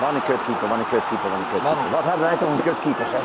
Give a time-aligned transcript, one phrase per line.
[0.00, 1.90] Wat een kutkeeper, wat een kutkeeper, wat een kutkeeper.
[1.90, 3.18] Wat hebben wij toch een kutkeepers, hè?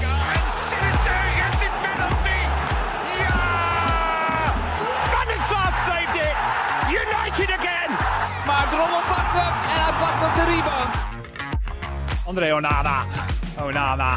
[0.00, 1.20] En Sinister
[1.60, 2.40] the penalty.
[3.18, 3.34] Ja!
[5.08, 6.36] Stanislav saved it.
[7.00, 7.90] United again.
[8.46, 10.94] Maar Drommel pakt hem en hij pakt op de rebound.
[12.26, 13.04] André Onana.
[13.62, 14.16] Onana.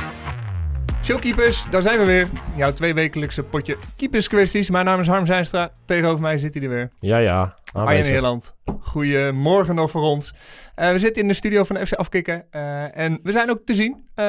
[1.04, 2.28] Showkeepers, daar zijn we weer.
[2.56, 4.70] Jouw tweewekelijkse potje keeperskwesties.
[4.70, 5.72] Mijn naam is Harm Zijnstra.
[5.86, 6.92] Tegenover mij zit hij er weer.
[7.00, 7.56] Ja, ja.
[7.74, 8.02] Arjen.
[8.06, 8.56] Nederland.
[8.80, 10.34] Goedemorgen nog voor ons.
[10.76, 12.44] Eh, we zitten in de studio van FC Afkikken.
[12.52, 14.26] eh, en we zijn ook te zien eh,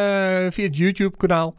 [0.51, 1.55] via het YouTube-kanaal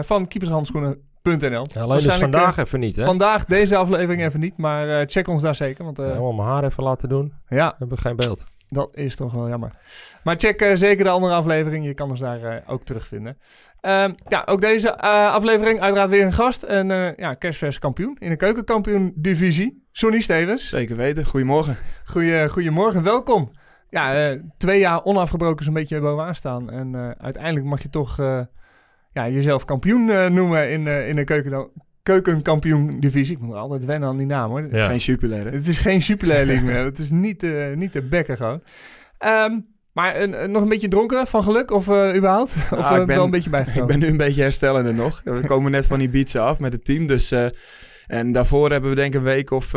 [0.00, 1.66] van keepershandschoenen.nl.
[1.72, 3.04] Ja, alleen dus vandaag even niet, hè?
[3.04, 5.84] vandaag deze aflevering even niet, maar check ons daar zeker.
[5.84, 7.32] Want Helemaal mijn haar even laten doen.
[7.48, 8.44] ja, Hebben we geen beeld.
[8.68, 9.70] Dat is toch wel jammer.
[10.24, 11.84] Maar check eh, zeker de andere aflevering.
[11.84, 13.38] Je kan ons daar eh, ook terugvinden.
[13.80, 16.62] Ehm, ja, ook deze eh, aflevering uiteraard weer een gast.
[16.62, 19.84] En eh ja, kerstvers kampioen in de keukenkampioen divisie.
[19.92, 20.68] Sonny Stevens.
[20.68, 21.24] Zeker weten.
[21.24, 21.76] Goedemorgen.
[22.04, 23.50] Goeie, goedemorgen, welkom.
[23.90, 26.70] Ja, twee jaar onafgebroken zo'n beetje bovenaan staan.
[26.70, 28.16] En uiteindelijk mag je toch
[29.12, 31.70] ja, jezelf kampioen noemen in, in de keuken,
[32.06, 33.36] keukenkampioen divisie.
[33.36, 34.68] Ik moet er altijd wennen aan die naam hoor.
[34.74, 34.86] Ja.
[34.86, 35.52] Geen superleider.
[35.52, 36.84] Het is geen superleerling meer.
[36.84, 38.62] Het is niet, eh niet de bekker gewoon.
[39.18, 39.58] Ehm,
[39.92, 42.54] maar eh, nog een beetje dronken van geluk of eh, überhaupt?
[42.72, 43.86] Of Ah, ik ben- wel een beetje Ik bijgekomen?
[43.86, 45.20] ben nu een beetje herstellende nog.
[45.24, 47.06] We komen net van Ibiza af met het team.
[47.06, 47.46] Dus, eh,
[48.06, 49.74] en daarvoor hebben we denk ik een week of...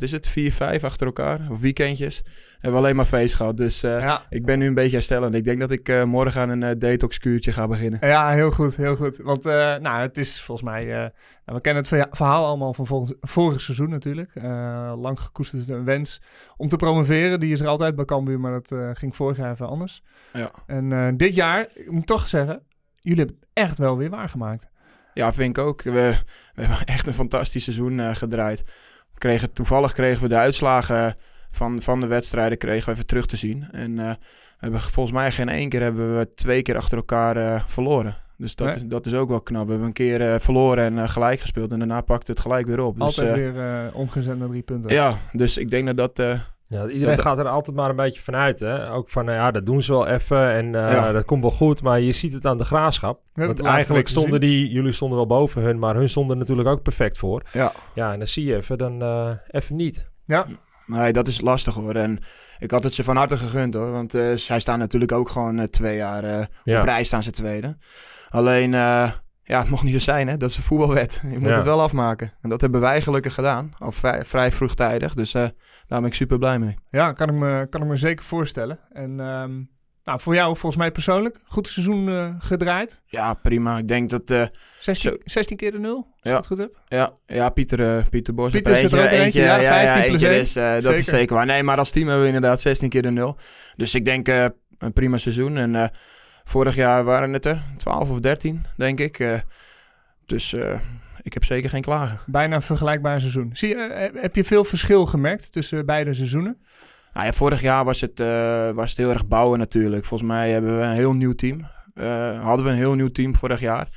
[0.00, 0.28] wat is het?
[0.28, 1.40] Vier, vijf achter elkaar.
[1.50, 2.22] Of weekendjes.
[2.52, 3.56] Hebben we alleen maar feest gehad.
[3.56, 4.22] Dus eh, Ja.
[4.30, 5.34] ik ben nu een beetje herstellend.
[5.34, 7.98] Ik denk dat ik eh, morgen aan een eh, detox-kuurtje ga beginnen.
[8.08, 9.16] ja, heel goed, heel goed.
[9.16, 10.84] Want nou, het is volgens mij...
[10.84, 11.10] nou,
[11.44, 14.30] we kennen het verha- verhaal allemaal van vorig, vorig seizoen natuurlijk.
[14.98, 16.22] Lang gekoesterd een wens
[16.56, 17.40] om te promoveren.
[17.40, 20.02] Die is er altijd bij Cambuur, maar dat ging vorig jaar even anders.
[20.32, 20.50] Ja.
[20.66, 22.62] En dit jaar, ik moet toch zeggen...
[23.00, 24.66] Jullie hebben het echt wel weer waargemaakt.
[25.14, 25.82] Ja, vind ik ook.
[25.82, 26.14] We,
[26.54, 28.64] we hebben echt een fantastisch seizoen gedraaid.
[29.18, 31.14] Kregen, toevallig kregen we de uitslagen
[31.50, 33.68] van, van de wedstrijden kregen we even terug te zien.
[33.72, 34.16] En we
[34.58, 38.16] hebben volgens mij geen één keer hebben we twee keer achter elkaar eh, verloren.
[38.36, 38.76] Dus dat, Nee.
[38.76, 39.64] is, dat is ook wel knap.
[39.64, 41.72] We hebben een keer eh, verloren en gelijk gespeeld.
[41.72, 42.94] En daarna pakte het gelijk weer op.
[42.94, 44.90] Dus, Altijd weer omgezet naar drie punten.
[44.92, 46.38] Ja, dus ik denk dat dat...
[46.68, 48.90] Ja, iedereen Dat- gaat er altijd maar een beetje vanuit, hè?
[48.92, 51.12] Ook van, nou ja, dat doen ze wel even en eh, Ja.
[51.12, 51.82] dat komt wel goed.
[51.82, 53.20] Maar je ziet het aan de graafschap.
[53.34, 54.54] Want eigenlijk stonden gezien.
[54.56, 57.42] die, jullie stonden wel boven hun, maar hun stonden natuurlijk ook perfect voor.
[57.52, 57.72] ja.
[57.94, 60.10] Ja, en dan zie je even, dan eh, even niet.
[60.24, 60.46] Ja,
[60.86, 61.94] Nee, dat is lastig hoor.
[61.94, 62.18] En
[62.58, 63.90] ik had het ze van harte gegund hoor.
[63.92, 66.78] Want eh, zij staan natuurlijk ook gewoon twee jaar eh, Ja.
[66.80, 67.76] op rij staan ze tweede.
[68.30, 69.10] Alleen, eh,
[69.42, 70.36] ja, het mocht niet zo zijn hè.
[70.36, 71.20] Dat is de voetbalwet.
[71.32, 71.54] Je moet Ja.
[71.54, 72.32] het wel afmaken.
[72.42, 73.72] En dat hebben wij gelukkig gedaan.
[73.78, 75.14] Al vrij, vrij vroegtijdig.
[75.14, 75.44] Dus eh,
[75.88, 76.74] daar ben ik super blij mee.
[76.90, 78.78] Ja, kan ik me, kan ik me zeker voorstellen.
[78.92, 79.60] En ehm,
[80.04, 83.02] nou, voor jou volgens mij persoonlijk, goed seizoen eh, gedraaid.
[83.06, 83.78] Ja, prima.
[83.78, 84.30] Ik denk dat...
[84.30, 84.42] eh,
[84.80, 85.16] 16, Zo.
[85.24, 86.30] 16 keer de nul, als Ja.
[86.30, 86.78] ik het goed heb.
[86.88, 88.50] ja, ja, Pieter, eh, Pieter Bos.
[88.50, 91.46] Pieter er eentje, ja, 15 plus eentje, dus, eh, dat is zeker waar.
[91.46, 93.36] Nee, maar als team hebben we inderdaad 16 keer de nul.
[93.76, 94.44] Dus ik denk eh,
[94.78, 95.56] een prima seizoen.
[95.56, 95.88] En eh,
[96.44, 99.18] vorig jaar waren het er 12 of 13, denk ik.
[99.18, 99.38] Eh,
[100.26, 100.78] dus eh,
[101.26, 102.18] ik heb zeker geen klagen.
[102.26, 103.50] Bijna een vergelijkbaar seizoen.
[103.52, 106.58] Zie je, eh, heb je veel verschil gemerkt tussen beide seizoenen?
[107.12, 110.04] Nou ja, vorig jaar was het, eh, was het heel erg bouwen natuurlijk.
[110.04, 111.66] Volgens mij hebben we een heel nieuw team.
[111.94, 113.88] Eh, hadden we een heel nieuw team vorig jaar.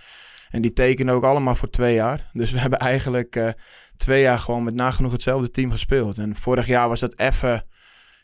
[0.50, 2.30] En die tekenen ook allemaal voor twee jaar.
[2.34, 3.50] Dus we hebben eigenlijk eh,
[3.98, 6.18] twee jaar gewoon met nagenoeg hetzelfde team gespeeld.
[6.18, 7.64] En vorig jaar was dat even...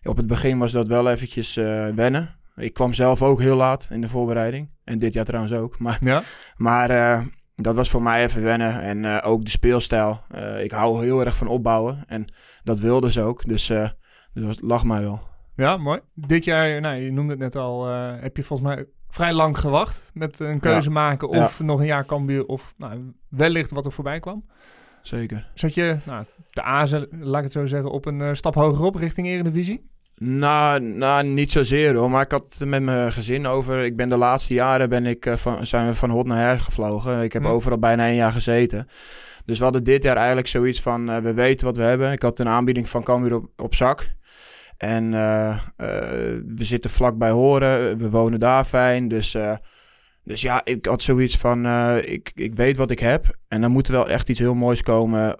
[0.03, 2.35] Op het begin was dat wel eventjes eh, wennen.
[2.55, 4.71] Ik kwam zelf ook heel laat in de voorbereiding.
[4.83, 5.79] En dit jaar trouwens ook.
[5.79, 6.21] Maar, Ja.
[6.55, 7.21] maar eh,
[7.55, 8.81] dat was voor mij even wennen.
[8.81, 10.19] En eh, ook de speelstijl.
[10.29, 12.03] Eh, ik hou heel erg van opbouwen.
[12.07, 12.25] En
[12.63, 13.45] dat wilden ze ook.
[13.47, 13.69] Dus...
[13.69, 13.89] eh,
[14.33, 15.21] dus dat lag mij wel.
[15.55, 15.99] Ja, mooi.
[16.13, 20.11] Dit jaar, nou, je noemde het net al, heb je volgens mij vrij lang gewacht
[20.13, 24.19] met een keuze maken of nog een jaar Cambuur of nou, wellicht wat er voorbij
[24.19, 24.45] kwam.
[25.01, 25.51] Zeker.
[25.53, 29.27] Zat je nou, te azen, laat ik het zo zeggen, op een stap hogerop richting
[29.27, 29.89] Eredivisie?
[30.17, 32.09] Nou, nou, niet zozeer hoor.
[32.09, 33.83] Maar ik had het met mijn gezin over.
[33.83, 36.59] Ik ben de laatste jaren ben ik, eh, van, zijn we van hot naar her
[36.59, 37.21] gevlogen.
[37.23, 37.47] Ik heb Hm.
[37.47, 38.87] overal bijna een jaar gezeten.
[39.45, 41.09] Dus we hadden dit jaar eigenlijk zoiets van...
[41.09, 42.11] eh, we weten wat we hebben.
[42.11, 44.09] Ik had een aanbieding van Cambuur op, op zak.
[44.77, 45.57] En eh,
[46.55, 47.97] we zitten vlakbij Horen.
[47.97, 49.07] We wonen daar fijn.
[49.07, 49.37] Dus,
[50.23, 51.67] dus ja, ik had zoiets van...
[51.97, 53.37] ik, ik weet wat ik heb.
[53.47, 55.35] En dan moet er wel echt iets heel moois komen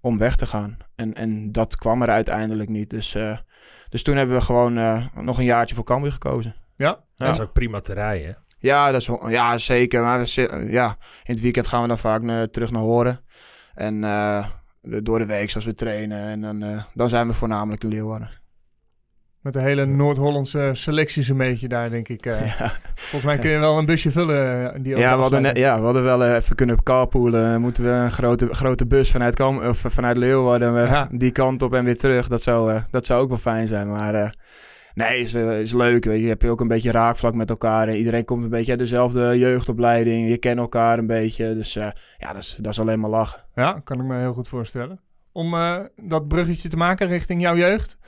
[0.00, 0.76] om weg te gaan.
[0.94, 2.90] En, en dat kwam er uiteindelijk niet.
[2.90, 3.16] Dus...
[3.92, 6.54] eh, dus toen hebben we gewoon eh, nog een jaartje voor Cambuur gekozen.
[6.76, 6.86] Ja.
[7.14, 7.26] Ja.
[7.26, 8.36] Dat is ook prima te rijden.
[8.58, 10.02] Ja, dat is, wel- ja zeker.
[10.02, 13.20] Maar we zi- ja, in het weekend gaan we dan vaak eh, terug naar Horen.
[13.74, 14.46] En eh,
[14.82, 16.18] door de week, zoals we trainen.
[16.28, 18.30] En dan, eh, dan zijn we voornamelijk in Leeuwarden.
[19.42, 22.26] Met de hele Noord-Hollandse selecties een beetje daar, denk ik.
[22.26, 22.40] eh.
[22.58, 22.72] Ja.
[22.94, 24.72] Volgens mij kun je wel een busje vullen.
[24.74, 27.60] eh, Die Ja, we hadden, net, ja, we hadden wel eh, even kunnen carpoolen.
[27.60, 31.08] Moeten we een grote, grote bus vanuit, Kam of vanuit Leeuwarden Ja.
[31.12, 32.28] die kant op en weer terug.
[32.28, 33.88] Dat zou, dat zou ook wel fijn zijn.
[33.90, 34.34] Maar
[34.94, 36.04] nee, is, is leuk.
[36.04, 36.22] Weet je.
[36.22, 37.88] je hebt ook een beetje raakvlak met elkaar.
[37.88, 40.28] En iedereen komt een beetje uit dezelfde jeugdopleiding.
[40.28, 41.54] Je kent elkaar een beetje.
[41.54, 43.40] Dus ja, dat is, dat is alleen maar lachen.
[43.54, 45.00] Ja, kan ik me heel goed voorstellen.
[45.32, 45.54] Om
[46.02, 48.00] dat bruggetje te maken richting jouw jeugd.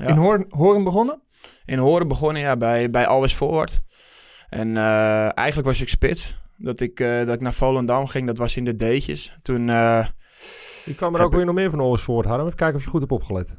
[0.00, 0.06] Ja.
[0.06, 1.20] In Hoorn, Hoorn begonnen?
[1.64, 3.80] In Horen begonnen ja, bij, bij Always Forward.
[4.48, 6.38] En eh, eigenlijk was ik spits.
[6.56, 9.38] Dat ik, eh, dat ik naar Volendam ging, dat was in de D'tjes.
[9.42, 10.06] Toen, eh,
[10.84, 12.44] Ik kwam er ook weer nog meer van Always Forward, Harm.
[12.44, 13.54] Even kijken of je goed hebt opgelet.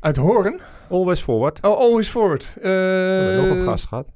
[0.00, 0.60] Uit Hoorn?
[0.88, 1.58] Always Forward.
[1.62, 2.54] Oh, always forward.
[2.54, 4.10] We hebben nog een gast gehad.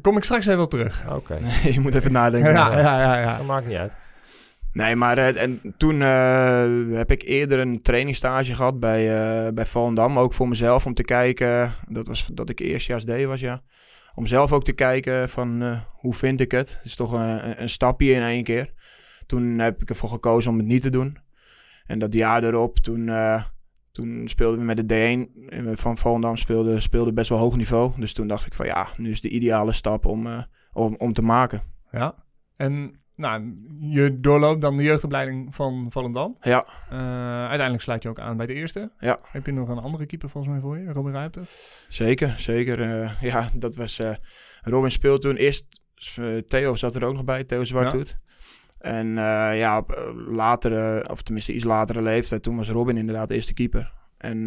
[0.00, 1.04] Kom ik straks even op terug.
[1.10, 1.38] Oké,
[1.74, 2.52] je moet even nadenken.
[2.52, 3.20] Ja, ja, ja.
[3.20, 3.36] ja.
[3.36, 3.92] dat maakt niet uit.
[4.72, 9.66] Nee, maar eh, en toen eh, heb ik eerder een trainingsstage gehad bij, eh bij
[9.66, 10.18] Volendam.
[10.18, 11.72] Ook voor mezelf om te kijken.
[11.88, 13.60] Dat was dat ik eerstejaars D was, ja.
[14.14, 16.76] Om zelf ook te kijken van hoe vind ik het.
[16.76, 18.70] Het is toch een, een stapje in één keer.
[19.26, 21.18] Toen heb ik ervoor gekozen om het niet te doen.
[21.86, 23.10] En dat jaar erop, toen,
[23.92, 26.36] toen speelden we met de D1 eh, van Volendam.
[26.36, 27.92] Speelde, speelde best wel hoog niveau.
[28.00, 31.22] Dus toen dacht ik van ja, nu is de ideale stap om, om, om te
[31.22, 31.62] maken.
[31.90, 32.14] Ja.
[32.56, 36.36] En nou, je doorloopt dan de jeugdopleiding van Volendam.
[36.40, 36.66] Ja.
[36.90, 36.98] Eh,
[37.40, 38.92] uiteindelijk sluit je ook aan bij de eerste.
[38.98, 39.18] Ja.
[39.30, 40.92] Heb je nog een andere keeper volgens mij voor je?
[40.92, 41.42] Robin Ruijter?
[41.88, 42.82] Zeker, zeker.
[42.82, 43.98] Eh, ja, dat was...
[43.98, 44.14] eh,
[44.60, 45.66] Robin speelde toen eerst...
[46.46, 48.16] Theo zat er ook nog bij, Theo Zwarthoed.
[48.78, 53.34] En eh, ja, op latere, of tenminste iets latere leeftijd, toen was Robin inderdaad de
[53.34, 53.92] eerste keeper.
[54.18, 54.44] En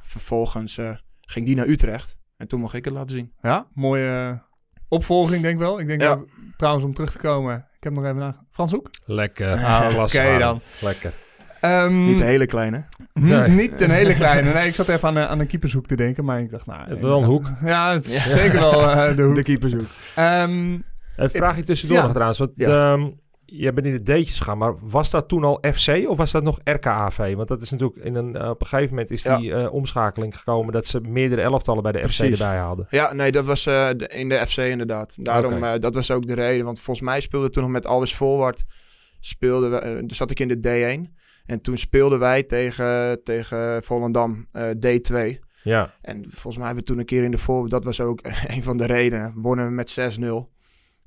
[0.00, 0.80] vervolgens
[1.20, 2.16] ging die naar Utrecht.
[2.36, 3.32] En toen mocht ik het laten zien.
[3.42, 4.42] Ja, mooie
[4.88, 5.80] opvolging denk ik wel.
[5.80, 6.14] Ik denk Ja.
[6.16, 8.90] dat, trouwens om terug te komen, ik heb nog even naar Frans Hoek.
[9.04, 9.50] Lekker.
[9.64, 10.60] Ah, oké dan.
[10.80, 11.12] Lekker.
[11.60, 12.84] Ehm, Niet de hele kleine.
[13.14, 13.48] Nee.
[13.48, 14.52] Niet een hele kleine.
[14.52, 16.88] Nee, ik zat even aan, een- aan een keepershoek te denken, maar ik dacht, nou...
[16.88, 17.52] hebt wel een inderdaad.
[17.64, 19.34] Ja, het is zeker wel eh, de hoek.
[19.34, 19.86] De keepershoek.
[20.16, 20.78] Ehm,
[21.16, 22.02] Even vraag je tussendoor Ja.
[22.02, 22.38] nog trouwens.
[22.38, 22.92] Want, Ja.
[22.92, 23.08] ehm,
[23.52, 26.42] je bent in de D'tjes gegaan, maar was dat toen al FC of was dat
[26.42, 27.34] nog RKAV?
[27.34, 29.36] Want dat is natuurlijk in een, eh, op een gegeven moment is Ja.
[29.36, 32.86] die eh, omschakeling gekomen dat ze meerdere elftallen bij de FC erbij haalden.
[32.90, 35.24] Ja, nee, dat was eh, in de FC inderdaad.
[35.24, 36.64] Daarom, dat was ook de reden.
[36.64, 38.64] Want volgens mij speelde toen nog met Always Forward.
[39.20, 41.18] Speelden we, toen zat ik in de D1.
[41.46, 45.38] En toen speelden wij tegen, tegen Volendam eh, D2.
[45.62, 47.68] Ja, En volgens mij hebben we toen een keer in de voor...
[47.68, 48.20] Dat was ook
[48.54, 49.32] een van de redenen.
[49.36, 50.22] Wonnen we met 6-0.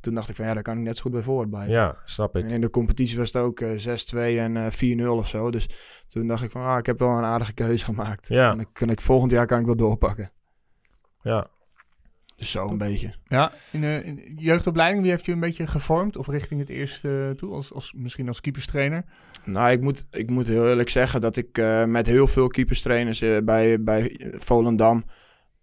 [0.03, 1.73] Toen dacht ik van ja, daar kan ik net zo goed bij voorwaarts blijven.
[1.73, 2.43] ja, snap ik.
[2.43, 5.51] En in de competitie was het ook eh, 6-2 en eh 4-0 of zo.
[5.51, 5.69] Dus
[6.07, 8.27] toen dacht ik van ah, ik heb wel een aardige keuze gemaakt.
[8.27, 8.51] Ja.
[8.51, 10.31] En dan kan ik volgend jaar kan ik wel doorpakken.
[11.21, 11.47] Ja.
[12.35, 13.13] Dus zo een beetje.
[13.23, 16.17] ja, in de, in de jeugdopleiding, wie heeft je een beetje gevormd?
[16.17, 19.03] Of richting het eerste toe, als, als, misschien als keeperstrainer?
[19.43, 23.21] Nou, ik moet, ik moet heel eerlijk zeggen dat ik eh, met heel veel keeperstrainers
[23.21, 25.03] eh, bij, bij Volendam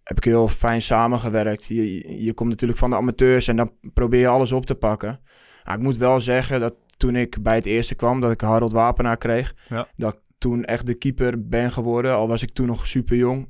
[0.03, 1.65] heb ik heel fijn samengewerkt.
[1.65, 4.75] Je, je, je komt natuurlijk van de amateurs en dan probeer je alles op te
[4.75, 5.19] pakken.
[5.65, 8.71] Maar ik moet wel zeggen dat toen ik bij het eerste kwam, dat ik Harold
[8.71, 9.87] Wapenaar kreeg, Ja.
[9.95, 13.49] dat ik toen echt de keeper ben geworden, al was ik toen nog super jong,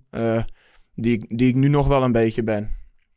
[0.95, 2.69] die, ik- die ik nu nog wel een beetje ben.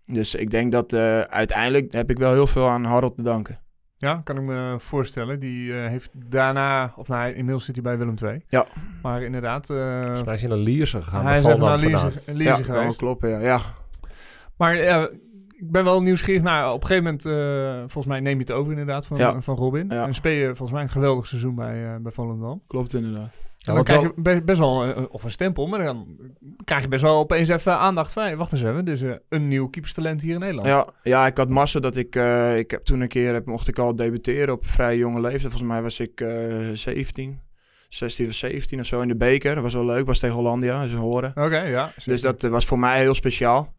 [0.07, 3.57] Dus ik denk dat eh, uiteindelijk heb ik wel heel veel aan Harold te danken.
[3.97, 5.41] Ja, kan ik me voorstellen.
[5.41, 8.45] Die eh, heeft daarna, of nou, inmiddels zit hij bij Willem II.
[8.49, 8.67] Ja.
[9.03, 9.77] Maar inderdaad, eh,
[10.25, 11.27] mij is hij naar Lierse gegaan.
[11.27, 12.11] hij is even naar Lierse.
[12.27, 12.97] Lierse ja, geweest.
[12.97, 13.39] kloppen, ja.
[13.39, 13.61] ja.
[14.57, 15.09] Maar ja,
[15.65, 16.73] ik ben wel nieuwsgierig naar.
[16.73, 19.41] Op een gegeven moment, eh, volgens mij neem je het over inderdaad van, Ja.
[19.41, 19.87] van Robin.
[19.89, 20.07] Ja.
[20.07, 22.63] En speel je volgens mij een geweldig seizoen bij, eh bij Volendam.
[22.67, 23.37] Klopt inderdaad.
[23.65, 26.07] En dan krijg je be- best wel, een- of een stempel, maar dan
[26.65, 29.49] krijg je best wel opeens even aandacht van, hey, wacht eens even, dus eh, een
[29.49, 30.67] nieuw keeperstalent hier in Nederland.
[30.69, 33.69] Ja, ja, ik had massa dat ik, eh, ik heb toen een keer, heb, mocht
[33.69, 35.43] ik al debuteren op vrij jonge leeftijd.
[35.53, 37.41] Volgens mij was ik eh 17,
[37.89, 39.55] 16 of 17 of zo in de beker.
[39.55, 41.31] Dat was wel leuk, was tegen Hollandia, dat is een horen.
[41.35, 41.91] Oké, ja.
[42.05, 43.75] Dus dat eh, was voor mij heel speciaal.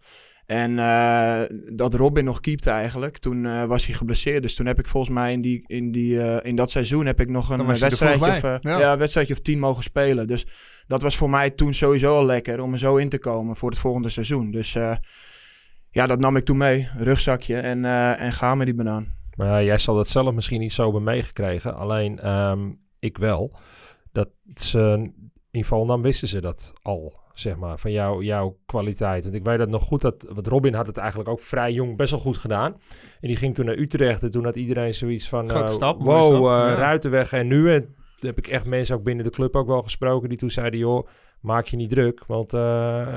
[0.46, 1.42] En eh,
[1.74, 4.42] dat Robin nog keepte eigenlijk, toen eh, was hij geblesseerd.
[4.42, 7.20] Dus toen heb ik volgens mij in, die, in, die, eh, in dat seizoen heb
[7.20, 8.80] ik nog een Dan wedstrijdje of, Ja.
[8.80, 8.98] ja.
[8.98, 10.28] wedstrijdje of tien mogen spelen.
[10.28, 10.46] Dus
[10.88, 13.70] dat was voor mij toen sowieso al lekker om er zo in te komen voor
[13.70, 14.52] het volgende seizoen.
[14.52, 14.96] Dus eh,
[15.90, 19.14] ja, dat nam ik toen mee, rugzakje en, eh, en ga met die banaan.
[19.36, 21.76] Maar ja, jij zal dat zelf misschien niet zo bij meegekregen.
[21.76, 23.60] Alleen ehm, ik wel.
[24.12, 25.12] Dat ze
[25.52, 29.24] in Volendam wisten ze dat al, zeg maar, van jou, jouw kwaliteit.
[29.24, 31.98] Want ik weet dat nog goed, dat, want Robin had het eigenlijk ook vrij jong
[31.98, 32.72] best wel goed gedaan.
[33.22, 36.02] En die ging toen naar Utrecht en toen had iedereen zoiets van, Grote eh, stap,
[36.02, 36.76] wow, stap, eh, ja.
[36.76, 37.74] Ruitenweg en nu.
[37.74, 37.82] En
[38.20, 40.80] toen heb ik echt mensen ook binnen de club ook wel gesproken die toen zeiden,
[40.80, 41.08] joh,
[41.42, 43.08] maak je niet druk, want eh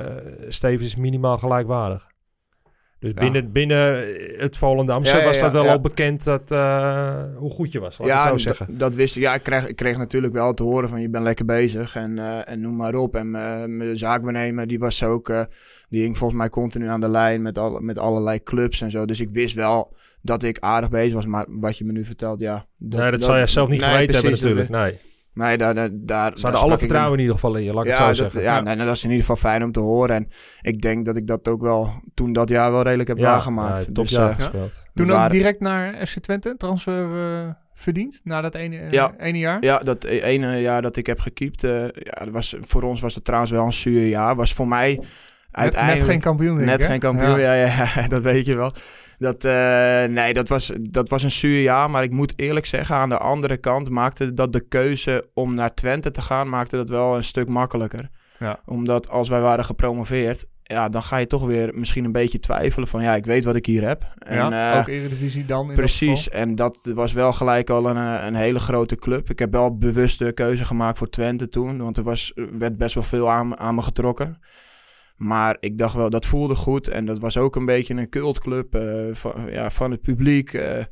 [0.48, 2.06] Stevens is minimaal gelijkwaardig.
[3.00, 3.20] Dus Ja.
[3.20, 4.06] binnen, binnen
[4.38, 7.98] het Volendamse Ja, ja, was dat wel al bekend dat, eh, hoe goed je was,
[7.98, 8.78] laat ik ja, het zo dat- zeggen.
[8.78, 9.22] dat wist ik.
[9.22, 12.18] Ja, ik kreeg, ik kreeg natuurlijk wel te horen van je bent lekker bezig en,
[12.18, 13.14] eh, en noem maar op.
[13.14, 15.42] En eh, mijn zaakbenemer, die was ook, eh,
[15.88, 19.04] die hing volgens mij continu aan de lijn met, al, met allerlei clubs en zo.
[19.06, 21.26] Dus ik wist wel dat ik aardig bezig was.
[21.26, 22.66] Maar wat je me nu vertelt, ja.
[22.78, 24.90] nee, dat, zou jij zelf niet nee, geweten hebben precies, dat- natuurlijk.
[24.90, 25.00] Nee.
[25.38, 27.90] Nee, daar, daar, daar, Ze hadden alle vertrouwen in ieder geval in je, laat ik
[27.96, 28.50] ja, het zo dat, zeggen.
[28.50, 28.62] ja, Ja.
[28.74, 30.16] Nee, dat is in ieder geval fijn om te horen.
[30.16, 30.28] En
[30.60, 33.78] ik denk dat ik dat ook wel toen dat jaar wel redelijk heb waargemaakt.
[33.86, 34.72] ja, dus, topjaar eh, gespeeld.
[34.94, 39.14] Toen ook waren- direct naar FC Twente, transfer eh, verdiend, na dat ene, eh, Ja.
[39.18, 39.56] ene jaar.
[39.64, 43.00] Ja, dat e- ene jaar dat ik heb gekiept, eh, ja, dat was, voor ons
[43.00, 44.36] was het trouwens wel een zuur jaar.
[44.36, 45.06] Was voor mij Net,
[45.50, 46.00] uiteindelijk...
[46.02, 47.52] net geen kampioen, Net ik, geen kampioen, ja.
[47.54, 48.72] Ja, dat weet je wel.
[49.18, 51.90] Dat, eh, nee, dat was, dat was een zuur jaar.
[51.90, 55.74] Maar ik moet eerlijk zeggen, aan de andere kant maakte dat de keuze om naar
[55.74, 58.08] Twente te gaan, maakte dat wel een stuk makkelijker.
[58.38, 58.60] Ja.
[58.64, 62.88] Omdat als wij waren gepromoveerd, ja, dan ga je toch weer misschien een beetje twijfelen
[62.88, 64.04] van, ja, ik weet wat ik hier heb.
[64.18, 67.96] En, ja, eh, ook Eredivisie dan in Precies, en dat was wel gelijk al een,
[67.96, 69.30] een hele grote club.
[69.30, 72.76] Ik heb wel bewust de keuze gemaakt voor Twente toen, want er was, er werd
[72.76, 74.38] best wel veel aan, aan me getrokken.
[75.18, 78.74] Maar ik dacht wel, dat voelde goed en dat was ook een beetje een cultclub
[78.74, 80.52] eh, van, ja, van het publiek.
[80.52, 80.84] eh,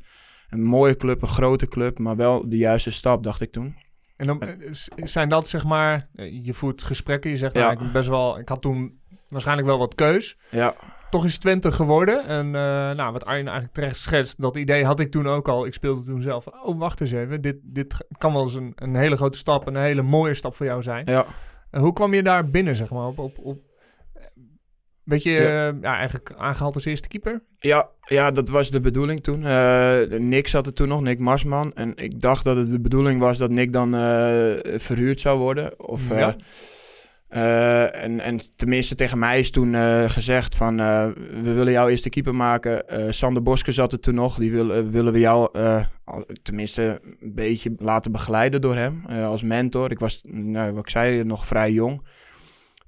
[0.51, 3.77] een mooie club, een grote club, maar wel de juiste stap, dacht ik toen.
[4.17, 6.09] En dan eh, zijn dat zeg maar,
[6.43, 7.73] je voert gesprekken, je zegt Ja.
[7.73, 10.39] nou, ik, best wel, ik had toen waarschijnlijk wel wat keus.
[10.51, 10.75] Ja,
[11.11, 12.27] Toch is Twente geworden.
[12.27, 12.51] En
[12.97, 15.67] nou, wat Arjen eigenlijk terecht schetst, dat idee had ik toen ook al.
[15.67, 16.47] Ik speelde toen zelf.
[16.47, 17.41] Oh, wacht eens even.
[17.43, 20.67] Dit, dit kan wel eens een, een hele grote stap, een hele mooie stap voor
[20.67, 21.07] jou zijn.
[21.07, 21.25] ja.
[21.71, 23.07] En hoe kwam je daar binnen, zeg maar?
[23.07, 23.59] Op, op, op,
[25.07, 25.69] weet je, Ja.
[25.69, 27.43] eh, ja, eigenlijk aangehaald als eerste keeper?
[27.59, 29.45] Ja, ja, dat was de bedoeling toen.
[29.47, 31.73] Eh, Nick zat er toen nog, Nick Marsman.
[31.75, 34.01] En ik dacht dat het de bedoeling was dat Nick dan eh,
[34.79, 35.89] verhuurd zou worden.
[35.89, 36.37] Of, eh, Ja.
[37.91, 39.75] en, en tenminste tegen mij is toen
[40.11, 40.77] gezegd van...
[40.77, 42.85] we willen jou eerste keeper maken.
[43.15, 44.37] Sander Bosker zat er toen nog.
[44.37, 45.49] Die wil, eh, willen we jou
[46.43, 49.05] tenminste een beetje laten begeleiden door hem.
[49.07, 49.91] als mentor.
[49.91, 52.03] Ik was, nou, wat ik zei, nog vrij jong.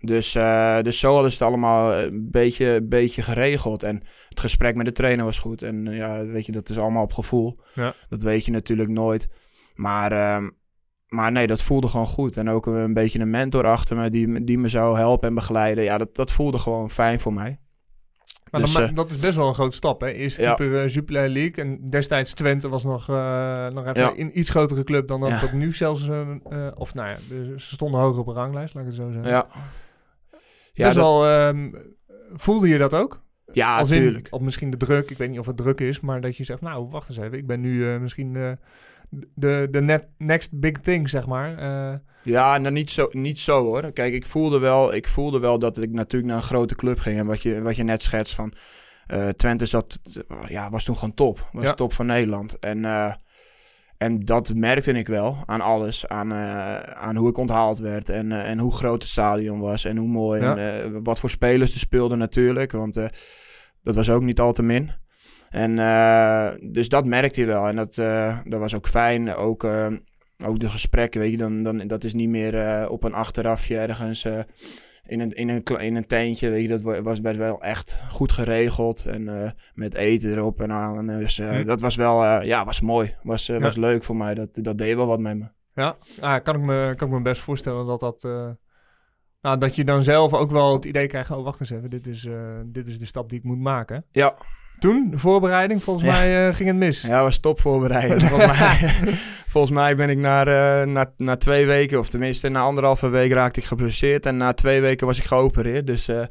[0.00, 3.82] Dus, eh, dus zo hadden ze het allemaal een beetje, beetje geregeld.
[3.82, 5.62] En het gesprek met de trainer was goed.
[5.62, 7.60] En eh, ja, weet je, dat is allemaal op gevoel.
[7.74, 7.94] Ja.
[8.08, 9.28] Dat weet je natuurlijk nooit.
[9.74, 10.48] Maar, ehm,
[11.08, 12.36] maar nee, dat voelde gewoon goed.
[12.36, 15.34] En ook een beetje een mentor achter me die, me- die me zou helpen en
[15.34, 15.84] begeleiden.
[15.84, 17.60] Ja, dat, dat voelde gewoon fijn voor mij.
[18.50, 20.06] Maar Dus, dan eh, dat is best wel een grote stap, hè?
[20.08, 20.54] Eerste Ja.
[20.54, 21.64] keeper eh, Jupiler League.
[21.64, 24.12] En destijds Twente was nog, eh, nog even Ja.
[24.16, 25.40] een iets grotere club dan dat Ja.
[25.40, 26.08] dat nu zelfs...
[26.08, 28.98] eh, eh, of nou ja, de- ze stonden hoger op een ranglijst, laat ik het
[28.98, 29.30] zo zeggen.
[29.30, 29.46] Ja,
[30.78, 31.26] ja, dat- wel...
[31.26, 31.70] ehm,
[32.34, 33.26] voelde je dat ook?
[33.52, 34.28] ja Als in, tuurlijk.
[34.30, 36.60] of misschien de druk, ik weet niet of het druk is, maar dat je zegt,
[36.60, 38.52] nou, wacht eens even, ik ben nu eh, misschien eh,
[39.34, 41.58] de, de net, next big thing, zeg maar.
[41.58, 43.92] Eh, Ja, nou niet zo, niet zo hoor.
[43.92, 47.18] Kijk, ik voelde, wel, ik voelde wel dat ik natuurlijk naar een grote club ging.
[47.18, 48.52] En wat je, wat je net schetst van
[49.36, 50.00] Twente zat,
[50.48, 51.48] ja, was toen gewoon top.
[51.52, 51.74] Was Ja.
[51.74, 52.58] top van Nederland.
[52.58, 52.84] En,
[53.98, 56.08] en dat merkte ik wel aan alles.
[56.08, 58.08] Aan, eh, aan hoe ik onthaald werd.
[58.08, 59.84] En, eh, en hoe groot het stadion was.
[59.84, 60.42] En hoe mooi.
[60.42, 60.56] Ja.
[60.56, 62.72] En eh, wat voor spelers er speelden natuurlijk.
[62.72, 62.94] Want
[63.82, 64.90] dat was ook niet al te min.
[65.48, 65.76] En
[66.72, 67.68] dus dat merkte je wel.
[67.68, 67.94] En dat,
[68.44, 69.34] dat was ook fijn.
[69.34, 69.64] Ook,
[70.44, 74.26] ook de gesprekken, weet je, dan, dan, dat is niet meer op een achterafje ergens
[75.08, 76.50] in, een, in, een, in een tentje.
[76.50, 79.04] Weet je, dat wa- was best wel echt goed geregeld.
[79.06, 81.06] En eh, met eten erop en aan.
[81.06, 81.64] Dus eh, Hm.
[81.64, 83.14] dat was wel, eh, ja, was mooi.
[83.22, 83.58] Was, Ja.
[83.58, 84.34] was leuk voor mij.
[84.34, 85.44] Dat, dat deed wel wat met me.
[85.74, 88.22] ja, ah, kan, ik me, kan ik me best voorstellen dat dat...
[89.40, 92.06] nou, dat je dan zelf ook wel het idee krijgt, oh, wacht eens even, dit
[92.06, 92.28] is,
[92.66, 94.04] dit is de stap die ik moet maken.
[94.10, 94.34] Ja,
[94.78, 96.20] Toen, de voorbereiding, volgens Ja.
[96.20, 97.02] mij ging het mis.
[97.02, 98.22] ja was top voorbereiding.
[98.22, 98.78] volgens, mij,
[99.48, 103.32] volgens mij ben ik na, eh, na, na twee weken, of tenminste na anderhalve week
[103.32, 104.26] raakte ik geblesseerd.
[104.26, 105.86] En na twee weken was ik geopereerd.
[105.86, 106.24] Dus eh,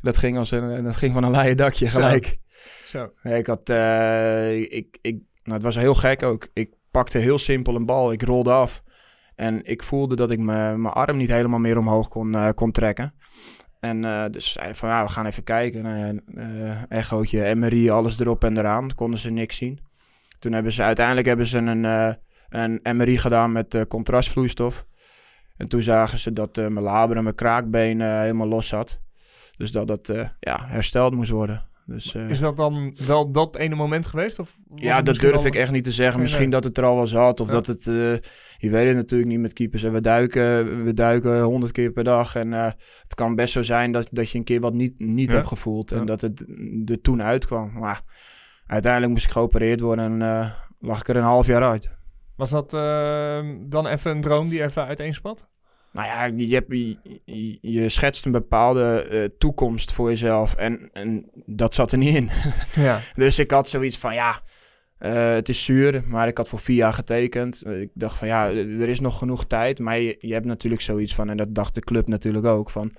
[0.00, 2.38] dat, ging als een, dat ging van een leien dakje gelijk.
[2.86, 3.10] Zo.
[3.22, 6.48] Ik had, eh, ik, ik, nou, het was heel gek ook.
[6.52, 8.82] Ik pakte heel simpel een bal, ik rolde af.
[9.34, 13.14] En ik voelde dat ik mijn arm niet helemaal meer omhoog kon, kon trekken.
[13.80, 16.22] En eh, dus zeiden van, ja, we gaan even kijken.
[16.88, 18.94] Echootje, MRI, alles erop en eraan.
[18.94, 19.80] Konden ze niks zien.
[20.38, 22.16] Toen hebben ze, uiteindelijk hebben ze een,
[22.54, 24.86] een MRI gedaan met eh, contrastvloeistof.
[25.56, 29.00] En toen zagen ze dat eh, mijn laber en mijn kraakbeen eh, helemaal los zat.
[29.56, 31.68] Dus dat dat ja, hersteld moest worden.
[31.86, 34.38] Dus, Is dat dan wel dat ene moment geweest?
[34.38, 36.20] Of was ja, dat durf al- ik echt niet te zeggen.
[36.20, 36.50] Misschien nee.
[36.50, 37.40] dat het er al wel zat.
[37.40, 37.52] Of Ja.
[37.52, 37.84] dat het...
[38.58, 39.82] je weet het natuurlijk niet met keepers.
[39.82, 42.36] En we duiken, we duiken honderd keer per dag.
[42.36, 45.34] En het kan best zo zijn dat, dat je een keer wat niet, niet Ja.
[45.34, 45.92] hebt gevoeld.
[45.92, 46.44] En dat het
[46.86, 47.72] er toen uitkwam.
[47.78, 48.02] Maar
[48.66, 50.22] uiteindelijk moest ik geopereerd worden.
[50.22, 51.96] En lag ik er een half jaar uit.
[52.36, 55.48] Was dat eh, dan even een droom die even uiteenspat?
[55.92, 56.72] Nou ja, je, hebt,
[57.60, 60.54] je, schetst een bepaalde eh, toekomst voor jezelf.
[60.54, 62.30] En, en dat zat er niet in.
[62.84, 63.00] Ja.
[63.14, 64.40] Dus ik had zoiets van, ja,
[64.98, 67.62] eh, het is zuur, maar ik had voor vier jaar getekend.
[67.62, 69.78] Eh, ik dacht van, ja, er is nog genoeg tijd.
[69.78, 72.92] Maar je, je hebt natuurlijk zoiets van, en dat dacht de club natuurlijk ook, van...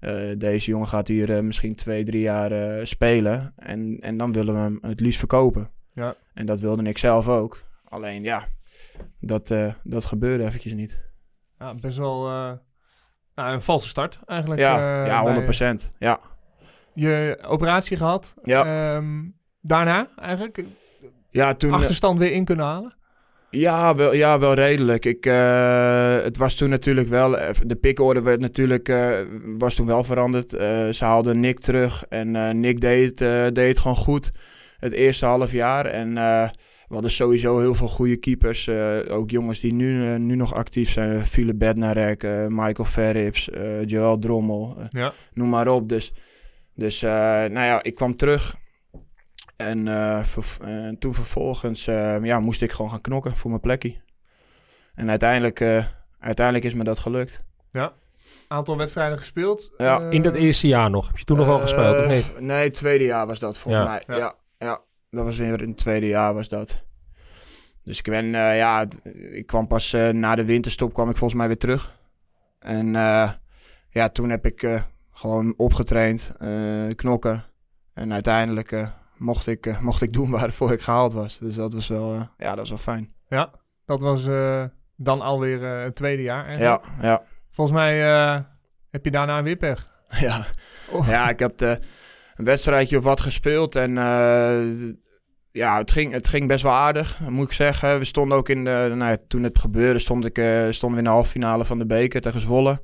[0.00, 3.52] eh, deze jongen gaat hier eh, misschien twee, drie jaar eh, spelen.
[3.56, 5.70] En, en dan willen we hem het liefst verkopen.
[5.92, 6.14] Ja.
[6.34, 7.60] En dat wilde ik zelf ook.
[7.88, 8.46] Alleen, ja,
[9.20, 11.10] dat, eh, dat gebeurde eventjes niet.
[11.56, 12.52] Ja, best wel eh,
[13.34, 14.60] nou, een valse start eigenlijk.
[14.60, 15.88] Ja, eh, ja bij 100%.
[15.98, 16.20] Ja,
[16.94, 18.34] Je operatie gehad.
[18.42, 18.94] Ja.
[18.94, 19.26] Ehm,
[19.60, 20.64] daarna eigenlijk
[21.28, 21.72] ja toen...
[21.72, 22.94] achterstand weer in kunnen halen.
[23.50, 25.04] Ja, wel, ja, wel redelijk.
[25.04, 25.24] Ik,
[26.24, 27.30] het was toen natuurlijk wel...
[27.66, 28.92] De pickorde werd natuurlijk,
[29.58, 30.50] was toen wel veranderd.
[30.96, 34.30] Ze haalden Nick terug en Nick deed, het, deed het gewoon goed.
[34.78, 35.86] Het eerste half jaar.
[35.86, 36.16] En
[36.92, 38.66] we hadden sowieso heel veel goede keepers.
[38.66, 41.20] eh, ook jongens die nu, eh, nu nog actief zijn.
[41.26, 44.76] Philip Bednarek, eh, Michael Verrips, eh Joel Drommel.
[44.90, 45.12] Ja.
[45.34, 45.88] noem maar op.
[45.88, 46.12] Dus,
[46.74, 48.54] dus eh, nou ja, ik kwam terug.
[49.56, 49.84] En
[50.98, 53.94] toen vervolgens eh, ja, moest ik gewoon gaan knokken voor mijn plekje.
[54.94, 55.84] En uiteindelijk, eh,
[56.20, 57.36] uiteindelijk is me dat gelukt.
[58.48, 59.70] Aantal wedstrijden gespeeld.
[59.76, 61.06] Ja, In dat eerste jaar nog.
[61.06, 62.40] Heb je toen nog wel gespeeld, of niet?
[62.40, 63.90] Nee, het tweede jaar was dat volgens Ja.
[63.90, 64.02] mij.
[64.06, 64.16] Ja.
[64.16, 64.34] Ja.
[65.12, 66.82] Dat was weer in het tweede jaar was dat.
[67.84, 71.38] Dus ik ben, eh, ja, ik kwam pas eh, na de winterstop kwam ik volgens
[71.38, 71.98] mij weer terug.
[72.58, 73.30] En eh,
[73.90, 76.32] ja, toen heb ik gewoon opgetraind,
[76.96, 77.44] knokken.
[77.94, 81.38] En uiteindelijk mocht, ik, mocht ik doen waarvoor ik gehaald was.
[81.38, 83.12] Dus dat was wel, ja, dat was wel fijn.
[83.28, 83.50] Ja,
[83.84, 84.24] dat was
[84.96, 86.46] dan alweer het tweede jaar.
[86.46, 86.84] eigenlijk.
[87.00, 87.22] Ja, ja.
[87.52, 87.96] Volgens mij
[88.90, 89.90] heb je daarna weer pech.
[90.20, 90.44] Ja,
[90.90, 91.06] Oh.
[91.08, 93.76] ja ik had een wedstrijdje of wat gespeeld.
[93.76, 93.94] En
[95.52, 97.98] ja, het ging, het ging best wel aardig, moet ik zeggen.
[97.98, 98.92] We stonden ook in de...
[98.94, 101.86] Nou toen het gebeurde, stond ik, eh, stonden we in de halve finale van de
[101.86, 102.80] beker tegen Zwolle.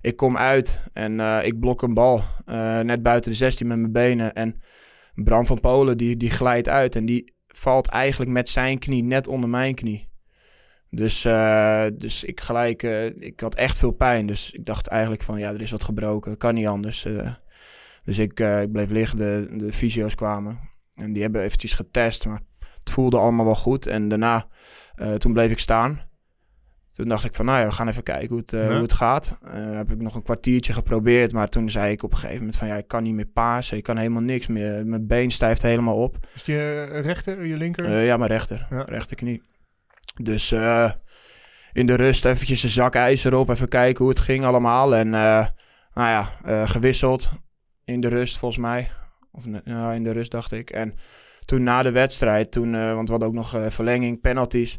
[0.00, 3.78] Ik kom uit en eh, ik blok een bal eh, net buiten de 16 met
[3.78, 4.32] mijn benen.
[4.32, 4.62] En
[5.14, 9.28] Bram van Polen, die, die glijdt uit en die valt eigenlijk met zijn knie net
[9.28, 10.10] onder mijn knie.
[10.90, 11.22] Dus,
[11.94, 12.82] dus ik gelijk,
[13.16, 14.26] ik had echt veel pijn.
[14.26, 16.36] Dus ik dacht eigenlijk van, ja, er is wat gebroken.
[16.36, 17.06] Kan niet anders.
[18.04, 19.18] dus ik, ik bleef liggen.
[19.18, 20.71] De, de fysio's kwamen.
[21.02, 22.26] En die hebben eventjes getest.
[22.26, 22.40] Maar
[22.78, 23.86] het voelde allemaal wel goed.
[23.86, 24.46] En daarna,
[24.94, 26.00] eh, toen bleef ik staan.
[26.92, 28.72] Toen dacht ik van, nou ja, we gaan even kijken hoe het, eh, Ja.
[28.72, 29.38] hoe het gaat.
[29.44, 31.32] Eh, heb ik nog een kwartiertje geprobeerd.
[31.32, 33.76] Maar toen zei ik op een gegeven moment van, ja, ik kan niet meer pasen.
[33.76, 34.86] Ik kan helemaal niks meer.
[34.86, 36.16] Mijn been stijft helemaal op.
[36.34, 38.00] Is je rechter, je linker?
[38.00, 38.66] Ja, mijn rechter.
[38.70, 38.82] Ja.
[38.82, 39.42] Rechterknie.
[40.22, 40.52] Dus
[41.72, 43.48] in de rust eventjes een zak ijzer op.
[43.48, 44.96] Even kijken hoe het ging allemaal.
[44.96, 45.46] En nou
[45.94, 46.22] ja,
[46.66, 47.30] gewisseld
[47.84, 48.88] in de rust volgens mij.
[49.32, 49.46] Of
[49.94, 50.70] in de rust dacht ik.
[50.70, 50.94] En
[51.44, 54.78] toen na de wedstrijd, toen, eh, want we hadden ook nog eh, verlenging, penalties.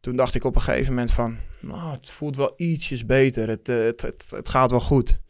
[0.00, 3.48] Toen dacht ik op een gegeven moment van, nou, het voelt wel ietsjes beter.
[3.48, 5.20] Het, eh, het, het, het gaat wel goed.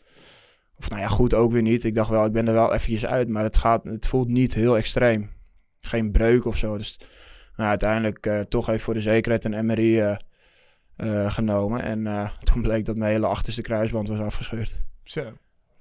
[0.79, 1.85] Of nou ja, goed ook weer niet.
[1.85, 3.29] Ik dacht wel, ik ben er wel eventjes uit.
[3.29, 5.31] Maar het, gaat, het voelt niet heel extreem.
[5.81, 6.77] Geen breuk of zo.
[6.77, 7.01] Dus
[7.57, 10.17] nou, uiteindelijk toch even voor de zekerheid een MRI
[11.27, 11.83] genomen.
[11.83, 14.75] En toen bleek dat mijn hele achterste kruisband was afgescheurd.
[15.03, 15.33] Zo.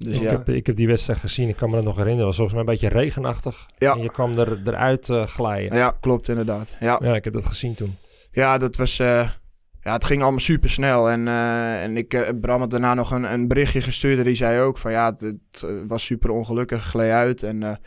[0.03, 1.49] Dus ik, ja, heb, ik heb die wedstrijd gezien.
[1.49, 2.27] Ik kan me dat nog herinneren.
[2.27, 3.65] Het was volgens mij een beetje regenachtig.
[3.77, 3.93] Ja.
[3.93, 5.77] En je kwam er, eruit eh, glijden.
[5.77, 6.75] ja, klopt inderdaad.
[6.79, 7.95] Ja, Ja, ik heb dat gezien toen.
[8.31, 8.99] ja dat was...
[8.99, 9.29] eh,
[9.81, 11.09] ja, het ging allemaal super snel.
[11.09, 14.17] En, eh, en ik, Bram had daarna nog een, een berichtje gestuurd.
[14.17, 17.43] En die zei ook van ja, het, het, was super ongelukkig, gleed uit.
[17.43, 17.79] En,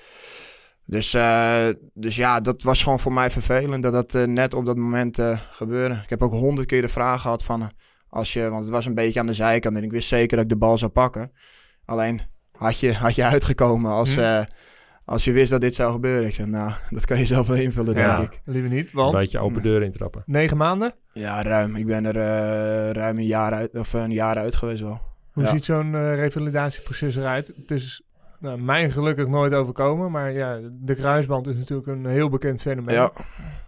[0.87, 1.17] dus,
[1.95, 5.95] dus ja, dat was gewoon voor mij vervelend dat dat net op dat moment gebeurde.
[5.95, 7.71] Ik heb ook honderd keer de vraag gehad van...
[8.09, 10.45] Als je, want het was een beetje aan de zijkant en ik wist zeker dat
[10.45, 11.33] ik de bal zou pakken.
[11.85, 12.21] Alleen
[12.57, 14.21] had je, had je uitgekomen als, Hm.
[14.21, 14.45] eh,
[15.05, 16.29] als je wist dat dit zou gebeuren.
[16.29, 18.17] Ik zei, nou, dat kan je zelf wel invullen, Ja.
[18.17, 18.41] denk ik.
[18.45, 20.23] Liever niet, Een want beetje open deur intrappen.
[20.27, 20.95] negen maanden.
[21.13, 21.77] Ja, ruim.
[21.77, 25.01] Ik ben er eh, ruim een jaar uit, of een jaar uit geweest wel.
[25.33, 25.49] Hoe Ja.
[25.51, 27.47] ziet zo'n eh, revalidatieproces eruit?
[27.57, 28.03] Het is
[28.41, 32.95] nou, mij gelukkig nooit overkomen, maar ja, de kruisband is natuurlijk een heel bekend fenomeen.
[32.95, 33.13] Ja,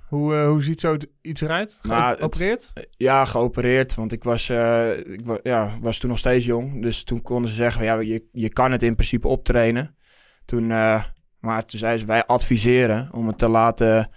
[0.08, 1.78] Hoe, eh, hoe ziet zo iets eruit?
[1.82, 2.72] Nou, het- Geopereerd?
[2.90, 6.82] ja geopereerd, want ik was, eh, ik wa- ja, was toen nog steeds jong.
[6.82, 9.96] Dus toen konden ze zeggen, ja, je, je kan het in principe optrainen.
[10.44, 11.02] Toen, eh,
[11.40, 14.10] maar toen zeiden ze, wij adviseren om het te laten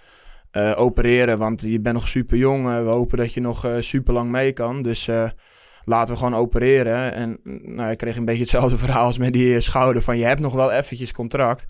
[0.76, 1.38] opereren.
[1.38, 2.64] Want je bent nog super jong.
[2.64, 4.82] we hopen dat je nog super lang mee kan.
[4.82, 5.10] Dus
[5.90, 7.12] laten we gewoon opereren.
[7.14, 10.02] En nou, ik kreeg een beetje hetzelfde verhaal als met die eh, schouder.
[10.02, 11.66] Van je hebt nog wel eventjes contract.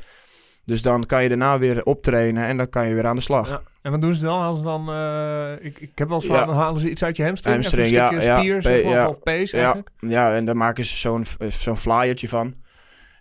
[0.64, 3.48] Dus dan kan je daarna weer optrainen en dan kan je weer aan de slag.
[3.48, 3.62] Ja.
[3.83, 4.40] En wat doen ze dan?
[4.40, 6.38] Halen ze dan, eh, ik, ik heb wel eens Ja.
[6.38, 7.54] van, dan halen ze iets uit je hamstring?
[7.54, 9.09] Hamstring, een stukje ja, spier, ja.
[9.09, 9.90] of pees Ja, eigenlijk?
[9.98, 12.54] ja, en dan maken ze zo'n zo'n flyertje van.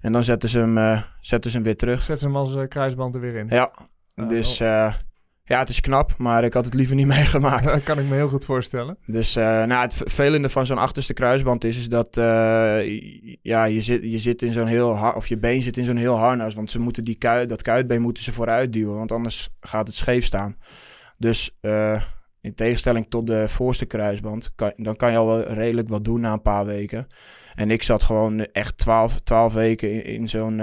[0.02, 1.98] En dan zetten ze hem, eh, zetten ze hem weer terug.
[2.02, 3.48] Zetten ze hem als eh, kruisband er weer in.
[3.50, 3.72] Ja,
[4.16, 4.94] Ja, dus eh,
[5.50, 7.64] ja, het is knap, maar ik had het liever niet meegemaakt.
[7.64, 8.98] Dat kan ik me heel goed voorstellen.
[9.06, 12.24] Dus uh, nou, het vervelende van zo'n achterste kruisband is, is dat uh,
[13.42, 16.18] ja, je, zit, je zit in zo'n heel of je been zit in zo'n heel
[16.18, 16.54] harnas.
[16.54, 19.96] Want ze moeten die kuit, dat kuitbeen moeten ze vooruit duwen, want anders gaat het
[19.96, 20.58] scheef staan.
[21.18, 22.02] Dus uh,
[22.42, 26.22] in tegenstelling tot de voorste kruisband, kan, dan kan je al wel redelijk wat doen
[26.22, 27.08] na een paar weken.
[27.56, 30.62] En ik zat gewoon echt twaalf, twaalf weken in, in zo'n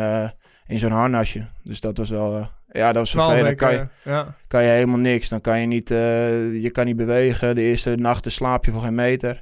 [0.67, 1.47] in zo'n harnasje.
[1.63, 3.45] Dus dat was wel ja, dat was vervelend.
[3.45, 4.37] Dan kan je, ja.
[4.49, 5.29] kan je helemaal niks.
[5.29, 7.55] Dan kan je niet, uh, je kan niet bewegen.
[7.55, 9.41] De eerste nachten slaap je voor geen meter.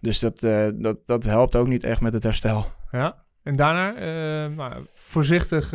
[0.00, 2.66] Dus dat, uh, dat, dat helpt ook niet echt met het herstel.
[2.90, 5.68] Ja, en daarna, uh, nou, voorzichtig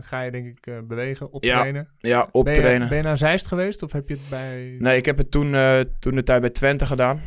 [0.00, 1.88] ga je denk ik bewegen, optrainen.
[1.98, 2.64] Ja, ja optrainen.
[2.64, 4.76] Ben je, ben je naar Zeist geweest of heb je het bij...
[4.78, 5.56] Nee, ik heb het toen,
[5.98, 7.20] toen de tijd bij Twente gedaan.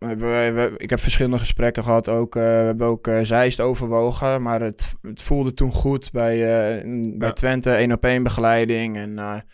[0.00, 2.08] We ik heb verschillende gesprekken gehad.
[2.08, 4.42] Ook, uh, we hebben ook uh, Zeist overwogen.
[4.42, 6.82] Maar het, het voelde toen goed bij, uh,
[7.18, 7.32] bij ja.
[7.32, 7.70] Twente.
[7.70, 8.96] één op één begeleiding.
[8.96, 9.44] En,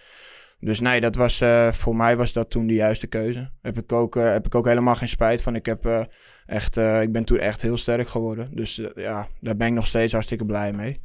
[0.61, 3.51] dus nee, dat was, voor mij was dat toen de juiste keuze.
[3.63, 5.55] Heb ik ook, heb ik ook helemaal geen spijt van.
[5.55, 6.09] Ik, heb,
[6.47, 8.51] echt, ik ben toen echt heel sterk geworden.
[8.55, 11.01] Dus ja, daar ben ik nog steeds hartstikke blij mee.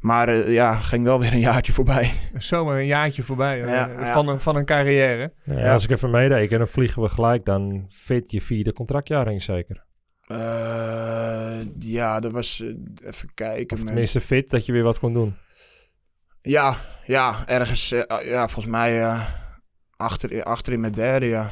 [0.00, 2.10] Maar uh, ja, ging wel weer een jaartje voorbij.
[2.34, 5.32] Zomaar een jaartje voorbij ja, uh, Van, een, van een carrière.
[5.44, 9.32] Ja, als ik even meedeed en dan vliegen we gelijk, dan fit je vierde contractjaar
[9.32, 9.86] in zeker.
[10.26, 12.64] Uh, ja, dat was
[13.04, 13.76] even kijken.
[13.76, 15.36] Of tenminste fit dat je weer wat kon doen.
[16.42, 19.18] Ja, ja ergens, ja, volgens mij
[19.96, 21.50] achter, achter in mijn derde, ja.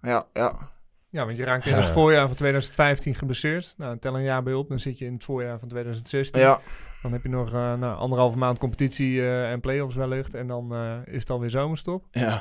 [0.00, 0.74] Ja, ja.
[1.10, 3.74] Ja, want je raakte in het voorjaar van 2015 geblesseerd.
[3.76, 6.40] Nou, tel een jaar bij op, dan zit je in het voorjaar van 2016.
[6.40, 6.60] Ja.
[7.06, 10.34] Dan heb je nog uh, nou, anderhalve maand competitie uh, en play-offs wellicht.
[10.34, 12.04] En dan uh, is het alweer zomerstop.
[12.10, 12.40] Ja.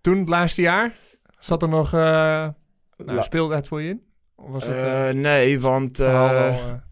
[0.00, 0.92] Toen, het laatste jaar,
[1.38, 1.92] zat er nog...
[1.92, 2.52] nou,
[3.20, 4.02] speelde het voor je in?
[4.36, 6.02] Of was het, nee, want...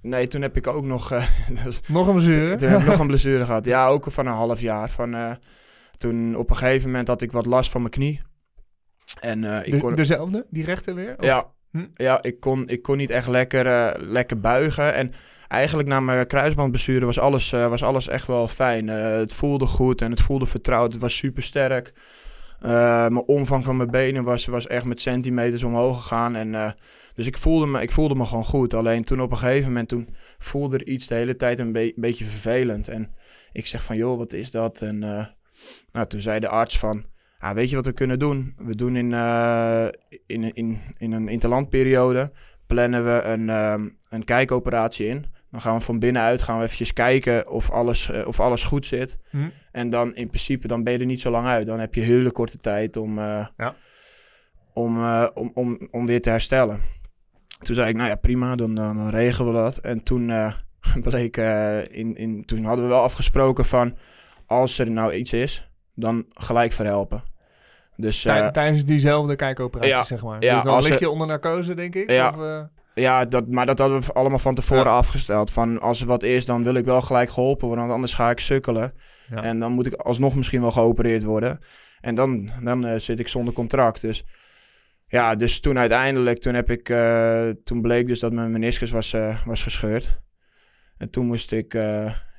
[0.01, 1.11] nee, toen heb ik ook nog...
[1.89, 2.57] nog een blessure?
[2.57, 3.65] toen heb ik nog een blessure gehad.
[3.67, 4.91] Ja, ook van een half jaar.
[4.91, 5.39] Van,
[5.97, 8.21] toen op een gegeven moment had ik wat last van mijn knie.
[9.21, 9.95] En, ik de, kon...
[9.95, 10.47] Dezelfde?
[10.51, 11.15] Die rechter weer?
[11.19, 11.25] Of?
[11.25, 11.87] Ja, hm?
[11.95, 14.95] ja ik, kon, ik kon niet echt lekker, lekker buigen.
[14.95, 15.13] En
[15.49, 18.87] eigenlijk na mijn kruisbandbesturen was alles, uh, was alles echt wel fijn.
[18.87, 20.93] Uh, het voelde goed en het voelde vertrouwd.
[20.93, 21.93] Het was super sterk.
[22.63, 22.71] Uh,
[23.09, 26.35] mijn omvang van mijn benen was, was echt met centimeters omhoog gegaan.
[26.37, 26.77] En,
[27.15, 28.75] dus ik voelde, me, ik voelde me gewoon goed.
[28.75, 31.93] Alleen toen op een gegeven moment toen voelde er iets de hele tijd een be
[31.97, 32.89] beetje vervelend.
[32.89, 33.15] En
[33.53, 34.81] ik zeg van joh, wat is dat?
[34.81, 34.99] En
[35.93, 37.05] nou, toen zei de arts van...
[37.39, 38.55] Ah, weet je wat we kunnen doen?
[38.57, 39.13] We doen in,
[40.27, 42.33] in, in, in een interlandperiode
[42.67, 43.49] plannen we een,
[44.09, 45.27] een kijkoperatie in.
[45.55, 48.87] Dan gaan we van binnenuit gaan we eventjes kijken of alles, uh, of alles goed
[48.87, 49.19] zit.
[49.31, 49.49] Hm.
[49.73, 51.67] En dan in principe dan ben je er niet zo lang uit.
[51.67, 53.75] Dan heb je hele korte tijd om, uh, ja.
[54.73, 56.81] om, uh, om, om, om weer te herstellen.
[57.59, 59.79] Toen zei ik, nou ja, prima, dan, dan, regelen we dat.
[59.79, 60.33] En toen
[61.09, 61.37] bleek,
[61.91, 63.97] in, in, toen hadden we wel afgesproken van...
[64.47, 67.23] als er nou iets is, dan gelijk verhelpen.
[67.97, 70.43] Dus, Tijdens diezelfde kijkoperatie, ja, zeg maar.
[70.43, 72.11] Ja, dus dan lig je onder narcose, denk ik?
[72.11, 74.97] Ja, of, ja, dat, maar dat hadden we allemaal van tevoren ja.
[74.97, 75.51] afgesteld.
[75.51, 77.85] Van als er wat is, dan wil ik wel gelijk geholpen worden.
[77.85, 78.93] Want anders ga ik sukkelen.
[79.31, 79.43] Ja.
[79.43, 81.61] En dan moet ik alsnog misschien wel geopereerd worden.
[82.01, 84.01] En dan, dan uh, zit ik zonder contract.
[84.01, 84.25] Dus
[85.07, 89.13] ja, dus toen uiteindelijk, toen, heb ik, uh, toen bleek dus dat mijn meniscus was,
[89.13, 90.21] uh, was gescheurd.
[90.97, 91.73] En toen moest ik,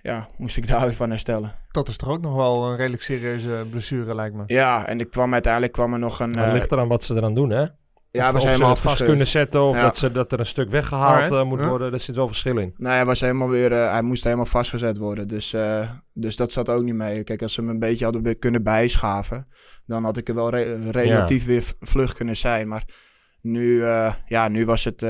[0.02, 1.52] ja, moest ik daar weer van herstellen.
[1.72, 4.44] Dat is toch ook nog wel een redelijk serieuze blessure, lijkt me.
[4.46, 6.38] Ja, en ik kwam uiteindelijk kwam er nog een...
[6.38, 7.65] Het ligt eraan wat ze eraan doen, hè?
[8.15, 9.82] Ja, of, was of helemaal ze het vast kunnen zetten of ja.
[9.82, 11.67] dat, ze, dat er een stuk weggehaald uh, moet Ja.
[11.67, 11.91] worden.
[11.91, 12.73] Daar zit wel verschil in.
[12.78, 15.28] Nee, hij was helemaal weer, uh, hij moest helemaal vastgezet worden.
[15.28, 17.23] Dus, uh, dus dat zat ook niet mee.
[17.23, 19.47] Kijk, als ze hem een beetje hadden kunnen bijschaven,
[19.86, 21.47] dan had ik er wel re- relatief ja.
[21.47, 22.67] weer vlug kunnen zijn.
[22.67, 22.84] Maar
[23.41, 23.84] nu,
[24.25, 25.06] ja, nu was het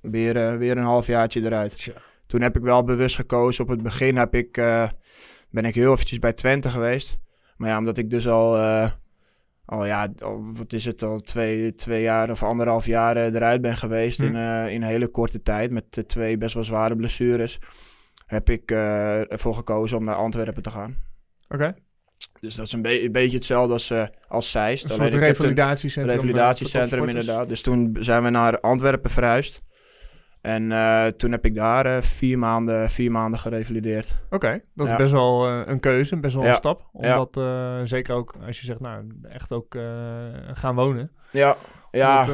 [0.00, 1.76] weer, weer een halfjaartje eruit.
[1.76, 1.92] Tja.
[2.26, 3.64] Toen heb ik wel bewust gekozen.
[3.64, 4.52] Op het begin heb ik,
[5.50, 7.18] ben ik heel eventjes bij Twente geweest.
[7.56, 8.56] Maar ja, omdat ik dus al
[9.70, 13.60] al ja, al, wat is het al, twee, twee jaar of anderhalf jaar uh, eruit
[13.60, 14.24] ben geweest Hm.
[14.24, 17.58] in, uh, in een hele korte tijd met uh, twee best wel zware blessures,
[18.26, 20.96] heb ik uh, ervoor gekozen om naar Antwerpen te gaan.
[21.44, 21.54] Oké.
[21.54, 21.74] Okay.
[22.40, 24.84] Dus dat is een, be een beetje hetzelfde als, uh, als Zeist.
[24.84, 26.14] Een soort revalidatiecentrum.
[26.14, 27.48] Revalidatiecentrum, inderdaad.
[27.48, 29.60] Dus toen zijn we naar Antwerpen verhuisd.
[30.40, 34.20] En uh, toen heb ik daar uh, vier, maanden, vier maanden gerevalideerd.
[34.24, 34.92] Oké, okay, dat ja.
[34.92, 36.50] is best wel uh, een keuze, best wel ja.
[36.50, 36.88] een stap.
[36.92, 37.84] Omdat ja.
[37.84, 39.76] zeker ook als je zegt, nou, echt ook
[40.52, 41.10] gaan wonen.
[41.30, 41.56] Ja,
[41.90, 42.26] ja.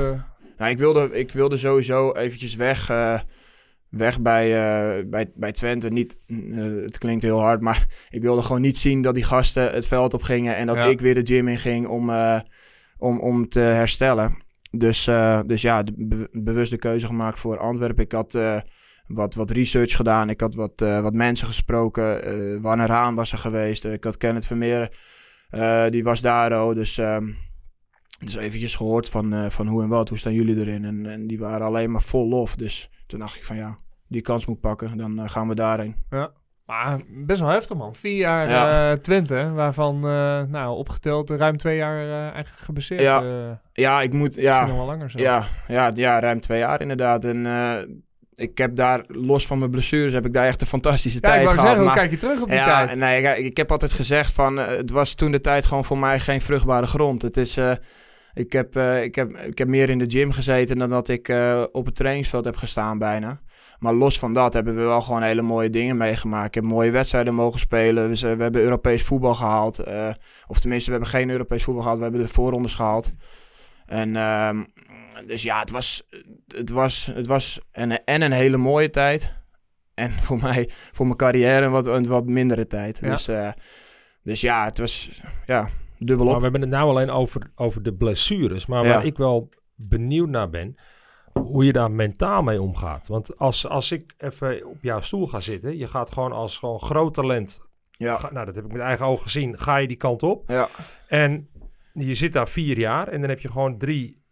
[0.58, 2.86] Nou, ik, wilde, ik wilde sowieso eventjes weg,
[3.88, 4.48] weg bij,
[5.08, 5.88] bij, bij Twente.
[5.88, 6.16] Niet,
[6.84, 10.14] het klinkt heel hard, maar ik wilde gewoon niet zien dat die gasten het veld
[10.14, 10.56] op gingen.
[10.56, 12.10] En dat ik weer de gym in ging om,
[12.98, 14.44] om, om te herstellen.
[14.70, 15.84] Dus, uh, dus ja,
[16.32, 18.04] bewuste keuze gemaakt voor Antwerpen.
[18.04, 18.60] Ik had uh,
[19.06, 20.30] wat, wat research gedaan.
[20.30, 22.38] Ik had wat, uh, wat mensen gesproken.
[22.38, 23.84] Uh, Wanner Haan was er geweest.
[23.84, 24.90] ik had Kenneth Vermeer
[25.50, 27.32] Eh, die was daar ook, dus, ehm,
[28.18, 30.84] dus eventjes gehoord van, eh, van hoe en wat, hoe staan jullie erin?
[30.84, 34.22] En, en die waren alleen maar vol lof, dus toen dacht ik van ja, die
[34.22, 35.96] kans moet pakken, dan eh, gaan we daarheen.
[36.66, 37.94] Maar best wel heftig, man.
[37.94, 38.90] Vier jaar Ja.
[38.92, 43.00] eh, Twente, waarvan eh, nou, opgeteld ruim twee jaar eh, eigenlijk gebaseerd.
[43.00, 43.22] Ja.
[43.72, 45.26] Ja, ik moet, ja, nog wel langer zelfs.
[45.26, 47.24] ja, ja, ja, ruim twee jaar inderdaad.
[47.24, 47.46] En
[48.34, 51.40] ik heb daar, los van mijn blessures, heb ik daar echt een fantastische Ja, tijd
[51.40, 51.54] gehad.
[51.56, 52.98] zeggen, hoe maar- kijk je terug op die ja, tijd?
[52.98, 56.20] nee, ik, ik heb altijd gezegd van, het was toen de tijd gewoon voor mij
[56.20, 57.22] geen vruchtbare grond.
[57.22, 57.58] Het is,
[58.34, 61.32] ik, heb, ik, heb, ik heb meer in de gym gezeten dan dat ik
[61.72, 63.38] op het trainingsveld heb gestaan bijna.
[63.78, 66.46] Maar los van dat hebben we wel gewoon hele mooie dingen meegemaakt.
[66.46, 68.10] Ik heb mooie wedstrijden mogen spelen.
[68.10, 69.78] We, hebben Europees voetbal gehaald.
[69.78, 70.08] eh,
[70.46, 71.98] of tenminste, we hebben geen Europees voetbal gehaald.
[71.98, 73.10] We hebben de voorrondes gehaald.
[73.86, 74.64] En ehm,
[75.26, 76.06] dus ja, het was,
[76.54, 79.44] het was, het was een, en een hele mooie tijd.
[79.94, 82.98] En voor mij, voor mijn carrière, een wat, een wat mindere tijd.
[83.00, 83.10] Ja.
[83.10, 83.48] Dus, eh,
[84.22, 85.10] dus ja, het was
[85.44, 86.38] ja, dubbel Maar op.
[86.38, 88.66] we hebben het nou alleen over, over de blessures.
[88.66, 88.88] Maar Ja.
[88.94, 90.76] waar ik wel benieuwd naar ben,
[91.44, 93.08] hoe je daar mentaal mee omgaat.
[93.08, 96.80] Want als, als ik even op jouw stoel ga zitten, je gaat gewoon als gewoon
[96.80, 99.96] groot talent, Ja, ga- nou dat heb ik met eigen ogen gezien, ga je die
[99.96, 100.48] kant op.
[100.50, 100.68] ja,
[101.08, 101.48] En
[101.92, 104.24] je zit daar vier jaar en dan heb je gewoon drie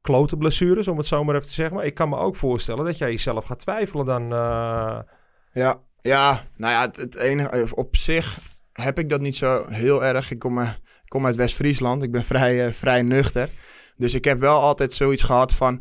[0.00, 1.76] klote blessures, om het zo maar even te zeggen.
[1.76, 4.22] Maar ik kan me ook voorstellen dat jij jezelf gaat twijfelen dan...
[4.32, 4.98] eh,
[5.52, 5.80] ja.
[6.00, 8.38] Ja, nou ja, het, het enige, eh, op zich
[8.72, 10.30] heb ik dat niet zo heel erg.
[10.30, 10.70] Ik kom, eh,
[11.08, 12.02] kom uit West-Friesland.
[12.02, 13.48] Ik ben vrij, vrij nuchter.
[13.96, 15.80] Dus ik heb wel altijd zoiets gehad van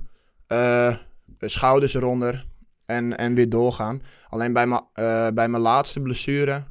[0.51, 0.95] eh,
[1.39, 2.45] schouders eronder
[2.85, 4.01] en, en weer doorgaan.
[4.29, 6.63] Alleen bij mijn, eh, bij mijn laatste blessure,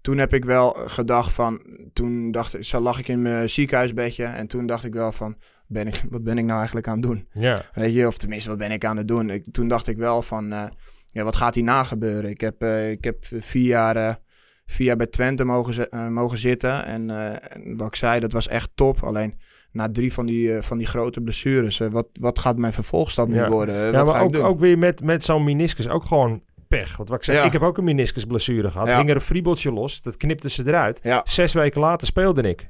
[0.00, 1.60] toen heb ik wel gedacht van,
[1.92, 5.36] toen dacht ik, zo lag ik in mijn ziekenhuisbedje en toen dacht ik wel van,
[5.66, 7.28] ben ik, wat ben ik nou eigenlijk aan het doen?
[7.32, 7.62] ja.
[7.74, 9.30] Weet je, of tenminste, wat ben ik aan het doen?
[9.30, 10.66] Ik, toen dacht ik wel van, eh,
[11.06, 12.30] ja, wat gaat hierna gebeuren?
[12.30, 14.18] Ik heb, ik heb vier, jaar,
[14.66, 16.84] vier jaar bij Twente mogen, mogen zitten.
[16.84, 17.10] En,
[17.50, 19.02] en wat ik zei, dat was echt top.
[19.02, 19.38] Alleen
[19.76, 23.28] na drie van die, eh, van die grote blessures, eh, wat, wat gaat mijn vervolgstap
[23.28, 23.48] nu Ja.
[23.48, 23.74] worden?
[23.74, 26.42] Eh, Ja, wat maar ga ik ook, ook weer met, met zo'n meniscus, ook gewoon
[26.68, 26.96] pech.
[26.96, 27.42] Want wat ik zeg, Ja.
[27.44, 28.88] ik heb ook een meniscusblessure gehad.
[28.88, 28.96] Ja.
[28.96, 31.00] Ging er een friebeltje los, dat knipte ze eruit.
[31.02, 32.68] Ja, Zes weken later speelde ik.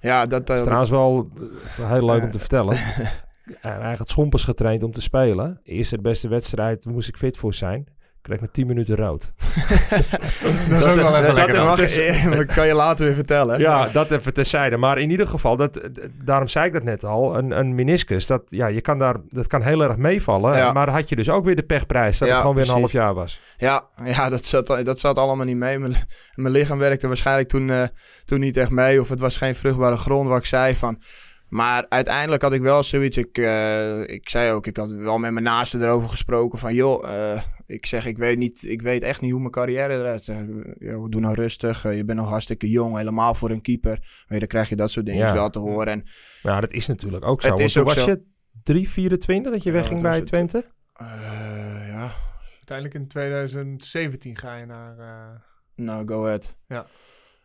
[0.00, 1.30] ja, dat, Dat eh, is trouwens wel
[1.82, 2.76] heel leuk om te vertellen.
[3.60, 5.60] Hij had schompers getraind om te spelen.
[5.64, 7.86] Eerste de beste wedstrijd moest ik fit voor zijn.
[8.26, 9.32] Kreeg na 10 minuten rood.
[10.68, 11.54] Dat is ook wel even dat, lekker.
[11.54, 11.66] dat dan.
[11.66, 13.58] mag, dat kan je later weer vertellen.
[13.58, 14.76] Ja, dat even terzijde.
[14.76, 15.80] Maar in ieder geval, dat,
[16.24, 19.46] daarom zei ik dat net al, een, een meniscus, dat, ja, je kan daar, dat
[19.46, 20.56] kan heel erg meevallen.
[20.56, 20.72] Ja.
[20.72, 22.92] Maar had je dus ook weer de pechprijs, dat Ja, het gewoon weer een half
[22.92, 23.40] jaar was.
[23.56, 25.78] Ja, ja dat, zat, dat zat allemaal niet mee.
[25.78, 25.94] Mijn,
[26.34, 27.82] mijn lichaam werkte waarschijnlijk toen, eh,
[28.24, 29.00] toen niet echt mee.
[29.00, 30.98] Of het was geen vruchtbare grond wat ik zei van.
[31.48, 33.16] Maar uiteindelijk had ik wel zoiets.
[33.16, 36.58] Ik, eh, ik zei ook, ik had wel met mijn naasten erover gesproken.
[36.58, 39.94] Van joh, eh, ik zeg, ik weet, niet, ik weet echt niet hoe mijn carrière
[39.94, 40.46] eruit ziet.
[41.10, 41.84] Doe nou rustig.
[41.84, 43.90] eh, je bent nog hartstikke jong, helemaal voor een keeper.
[43.98, 45.32] Weet je, dan krijg je dat soort dingen Ja.
[45.32, 45.86] wel te horen.
[45.92, 46.02] En
[46.42, 47.48] Maar ja, dat is natuurlijk ook zo.
[47.48, 48.10] Het Want is toen ook was zo.
[48.10, 48.22] je
[48.62, 50.26] 3, 24 dat je Ja, wegging bij het?
[50.26, 50.64] Twente?
[50.92, 51.06] eh,
[51.88, 52.10] ja,
[52.56, 54.98] Uiteindelijk in 2017 ga je naar...
[54.98, 55.40] eh,
[55.76, 56.56] Nou, go ahead.
[56.68, 56.86] Ja.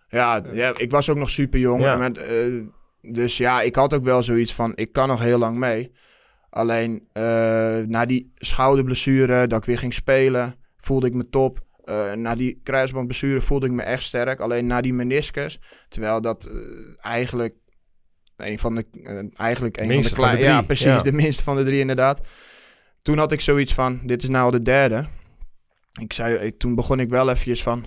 [0.10, 1.82] Ja, ja ik was ook nog super jong.
[1.82, 1.96] Ja.
[1.96, 2.46] Met, eh,
[3.02, 5.92] dus ja, ik had ook wel zoiets van, ik kan nog heel lang mee.
[6.50, 7.24] Alleen eh,
[7.88, 11.66] na die schouderblessure, dat ik weer ging spelen, voelde ik me top.
[11.84, 14.40] Eh, na die kruisbandblessure voelde ik me echt sterk.
[14.40, 15.60] Alleen na die meniscus,
[15.90, 17.56] terwijl dat eh, eigenlijk
[18.38, 18.86] een van de,
[19.34, 21.02] eigenlijk een Minste van de kleine, ja precies, ja.
[21.02, 22.22] de minste van de drie inderdaad.
[23.02, 25.06] Toen had ik zoiets van, dit is nou de derde.
[26.02, 27.86] Ik zei, ik, toen begon ik wel eventjes van,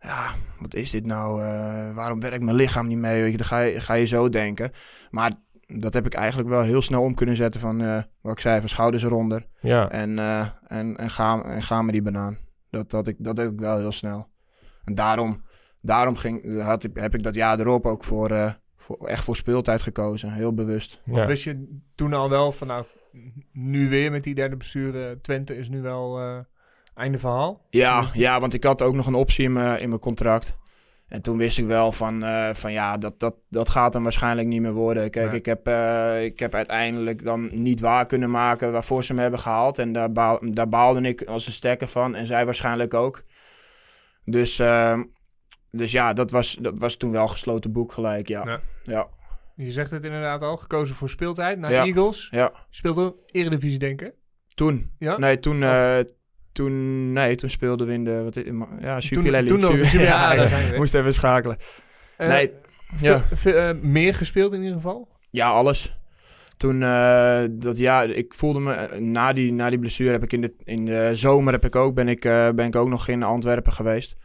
[0.00, 0.26] ja,
[0.58, 1.42] wat is dit nou?
[1.42, 3.22] eh, waarom werkt mijn lichaam niet mee?
[3.22, 4.70] Weet je, dan ga je, ga je zo denken.
[5.10, 5.32] Maar
[5.66, 8.60] dat heb ik eigenlijk wel heel snel om kunnen zetten van, eh, wat ik zei,
[8.60, 9.46] van schouders eronder.
[9.60, 9.90] Ja.
[9.90, 12.38] En, eh, en, en, ga, en ga met die banaan.
[12.70, 14.28] Dat, dat, ik, dat deed ik wel heel snel.
[14.84, 15.44] En daarom,
[15.80, 19.36] daarom ging, had ik, heb ik dat jaar erop ook voor, eh, voor, echt voor
[19.36, 20.32] speeltijd gekozen.
[20.32, 21.00] Heel bewust.
[21.04, 21.26] ja.
[21.26, 22.84] Wist je toen al wel van nou,
[23.52, 26.38] nu weer met die derde bestuur, Twente is nu wel eh,
[27.00, 27.66] einde verhaal?
[27.70, 30.58] Ja, ja, want ik had ook nog een optie in mijn, in mijn contract.
[31.08, 34.48] En toen wist ik wel van, eh, van ja, dat, dat, dat gaat hem waarschijnlijk
[34.48, 35.10] niet meer worden.
[35.10, 35.38] Kijk, Nee.
[35.38, 39.40] ik, heb, eh, ik heb uiteindelijk dan niet waar kunnen maken waarvoor ze me hebben
[39.40, 39.78] gehaald.
[39.78, 42.14] En daar, baal, daar baalde ik als een stekker van.
[42.14, 43.22] En zij waarschijnlijk ook.
[44.24, 45.02] Dus, ehm,
[45.70, 48.42] dus ja, dat was, dat was toen wel gesloten boek gelijk, ja.
[48.44, 48.60] Ja.
[48.82, 49.08] Ja,
[49.56, 51.84] Je zegt het inderdaad al, gekozen voor speeltijd naar Ja.
[51.84, 52.28] Eagles.
[52.30, 52.52] ja.
[52.70, 54.12] Speelde Eredivisie denken.
[54.54, 54.90] Toen.
[54.98, 55.18] Ja?
[55.18, 55.98] Nee, toen, eh,
[56.52, 58.34] toen, nee, toen speelden we in de, wat
[58.80, 59.58] ja, Super League.
[59.58, 61.56] toen Ja, ja, moest even schakelen.
[62.16, 62.52] Eh, nee,
[63.00, 63.22] ja.
[63.44, 65.08] eh, meer gespeeld in ieder geval?
[65.30, 65.98] Ja, alles.
[66.56, 70.40] Toen, eh, dat jaar, ik voelde me, na die, na die blessure heb ik in
[70.40, 72.20] de, in de zomer heb ik ook, ben ik,
[72.54, 74.16] ben ik ook nog in Antwerpen geweest.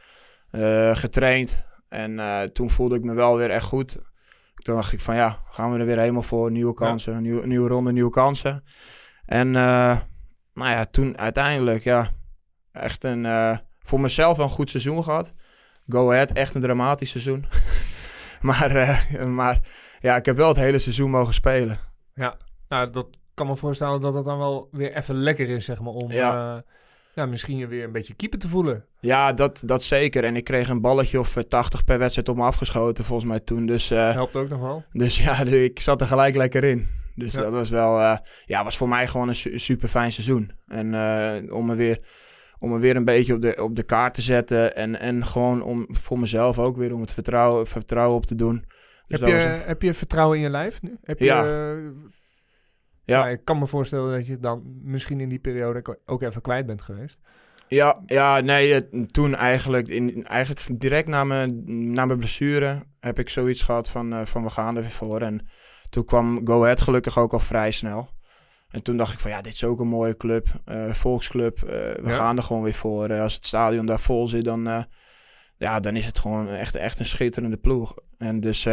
[0.91, 1.73] Getraind.
[1.89, 2.19] En
[2.53, 3.97] toen voelde ik me wel weer echt goed.
[4.55, 6.51] Toen dacht ik van ja, gaan we er weer helemaal voor.
[6.51, 8.63] Nieuwe kansen, nieuwe, nieuwe ronde, nieuwe kansen.
[9.25, 9.55] En
[10.55, 12.09] nou ja, toen uiteindelijk ja,
[12.71, 15.29] echt een, eh, voor mezelf een goed seizoen gehad.
[15.89, 17.45] Go Ahead, echt een dramatisch seizoen.
[18.41, 19.59] maar, eh, maar
[19.99, 21.79] ja, ik heb wel het hele seizoen mogen spelen.
[22.13, 22.37] Ja,
[22.69, 25.93] nou, dat kan me voorstellen dat het dan wel weer even lekker is, zeg maar,
[25.93, 26.33] om Ja.
[26.33, 26.63] ja.
[27.15, 28.85] ja, misschien je weer een beetje keeper te voelen.
[28.99, 30.23] Ja, dat, dat zeker.
[30.23, 33.39] En ik kreeg een balletje of eh, 80 per wedstrijd op me afgeschoten volgens mij
[33.39, 33.65] toen.
[33.65, 34.83] Dus, Helpt ook nog wel.
[34.91, 36.87] dus ja, ik zat er gelijk lekker in.
[37.15, 37.41] Dus Ja.
[37.41, 40.51] dat was wel, eh, ja, was voor mij gewoon een su- super fijn seizoen.
[40.67, 41.99] En eh, om me weer,
[42.59, 44.75] om me weer een beetje op de, op de kaart te zetten.
[44.75, 48.65] En, en gewoon om voor mezelf ook weer om het vertrouwen, vertrouwen op te doen.
[49.07, 50.97] Dus heb, je, een- heb je vertrouwen in je lijf nu?
[51.03, 51.43] Heb je, Ja.
[51.45, 51.83] eh,
[53.03, 53.19] Ja.
[53.19, 56.65] ja, ik kan me voorstellen dat je dan misschien in die periode ook- even kwijt
[56.65, 57.19] bent geweest.
[57.67, 63.29] Ja, ja nee, toen eigenlijk, in, eigenlijk direct na mijn, na mijn blessure heb ik
[63.29, 65.21] zoiets gehad van, van we gaan er weer voor.
[65.21, 65.47] En
[65.95, 68.09] toen kwam Go Ahead gelukkig ook al vrij snel.
[68.69, 71.57] En toen dacht ik van ja, dit is ook een mooie club, eh, volksclub.
[71.63, 72.15] eh, we Ja.
[72.15, 73.09] gaan er gewoon weer voor.
[73.09, 74.85] Eh, als het stadion daar vol zit, dan,
[75.57, 77.95] ja, dan is het gewoon echt, echt een schitterende ploeg.
[78.17, 78.67] En dus,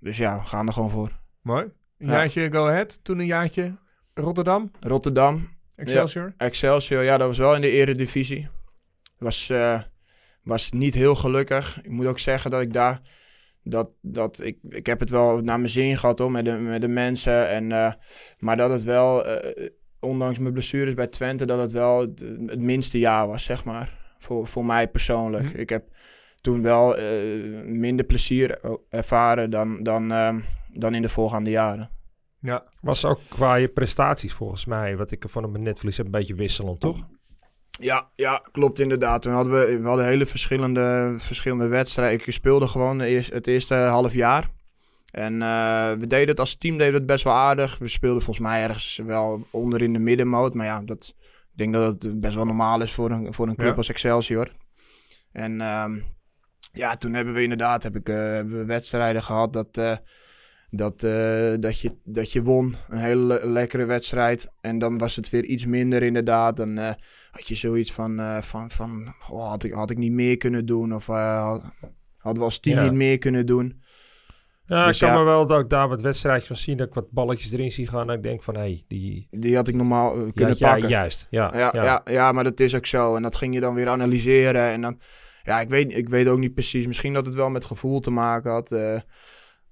[0.00, 1.10] dus ja, we gaan er gewoon voor.
[1.42, 1.62] Mooi.
[1.98, 2.12] Een Ja.
[2.12, 3.76] jaartje Go Ahead, toen een jaartje
[4.14, 6.34] Rotterdam, Rotterdam, Excelsior.
[6.36, 8.48] Excelsior, ja, dat was wel in de eredivisie.
[9.18, 9.52] Was,
[10.42, 11.80] was niet heel gelukkig.
[11.82, 13.00] Ik moet ook zeggen dat ik daar...
[13.68, 16.80] Dat, dat ik, ik heb het wel naar mijn zin gehad hoor, met, de, met
[16.80, 17.48] de mensen.
[17.48, 17.92] En, eh,
[18.38, 19.68] maar dat het wel, eh,
[20.00, 23.96] ondanks mijn blessures bij Twente, dat het wel het, het minste jaar was, zeg maar.
[24.18, 25.44] Voor, voor mij persoonlijk.
[25.44, 25.58] Mhm.
[25.58, 25.84] Ik heb
[26.40, 27.04] toen wel eh,
[27.64, 30.08] minder plezier ervaren dan, dan,
[30.74, 31.90] dan in de voorgaande jaren.
[32.40, 32.64] Ja.
[32.80, 36.12] Was ook qua je prestaties volgens mij, wat ik ervan op mijn netvlies heb, een
[36.12, 37.06] beetje wisselend, toch?
[37.78, 39.22] Ja, ja, klopt inderdaad.
[39.22, 42.26] Toen hadden we, we hadden hele verschillende, verschillende wedstrijden.
[42.26, 44.50] Ik speelde gewoon het eerste half jaar.
[45.10, 47.78] En eh, we deden het als team deden het best wel aardig.
[47.78, 50.54] We speelden volgens mij ergens wel onder in de middenmoot.
[50.54, 51.14] Maar ja, dat,
[51.52, 53.76] ik denk dat het best wel normaal is voor een, voor een club Ja.
[53.76, 54.52] als Excelsior.
[55.32, 55.98] En ehm,
[56.72, 59.96] ja, toen hebben we inderdaad heb ik, eh, hebben we wedstrijden gehad dat, eh,
[60.70, 62.74] dat, eh, dat, je, dat je won.
[62.88, 64.52] Een hele le- lekkere wedstrijd.
[64.60, 66.56] En dan was het weer iets minder inderdaad.
[66.56, 66.92] Dan eh,
[67.30, 70.66] had je zoiets van, eh, van, van oh, had, ik, had ik niet meer kunnen
[70.66, 70.94] doen?
[70.94, 71.62] Of had-
[72.16, 72.82] hadden we als team Ja.
[72.84, 73.82] niet meer kunnen doen?
[74.66, 75.18] Ja, Dus ik kan ja.
[75.22, 77.86] me wel dat ik daar wat wedstrijdjes van zien, dat ik wat balletjes erin zie
[77.86, 78.06] gaan.
[78.06, 79.28] Dat ik denk van, hé, hey, die...
[79.30, 80.88] Die had ik normaal kunnen had pakken.
[80.88, 81.50] juist, ja.
[81.56, 82.00] Ja, ja.
[82.04, 83.16] Ja, maar dat is ook zo.
[83.16, 84.62] En dat ging je dan weer analyseren.
[84.62, 85.00] En dan,
[85.42, 86.86] ja, ik weet, ik weet ook niet precies.
[86.86, 88.70] Misschien dat het wel met gevoel te maken had.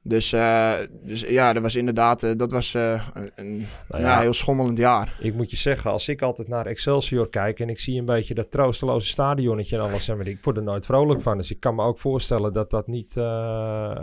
[0.08, 3.02] Dus, eh, dus ja, dat was inderdaad, eh, dat was eh,
[3.34, 4.20] een, Nou ja, ja.
[4.20, 5.16] heel schommelend jaar.
[5.20, 8.34] Ik moet je zeggen, als ik altijd naar Excelsior kijk en ik zie een beetje
[8.34, 11.38] dat troosteloze stadionnetje en alles, en weet ik, ik word er nooit vrolijk van.
[11.38, 13.96] Dus ik kan me ook voorstellen dat dat niet eh,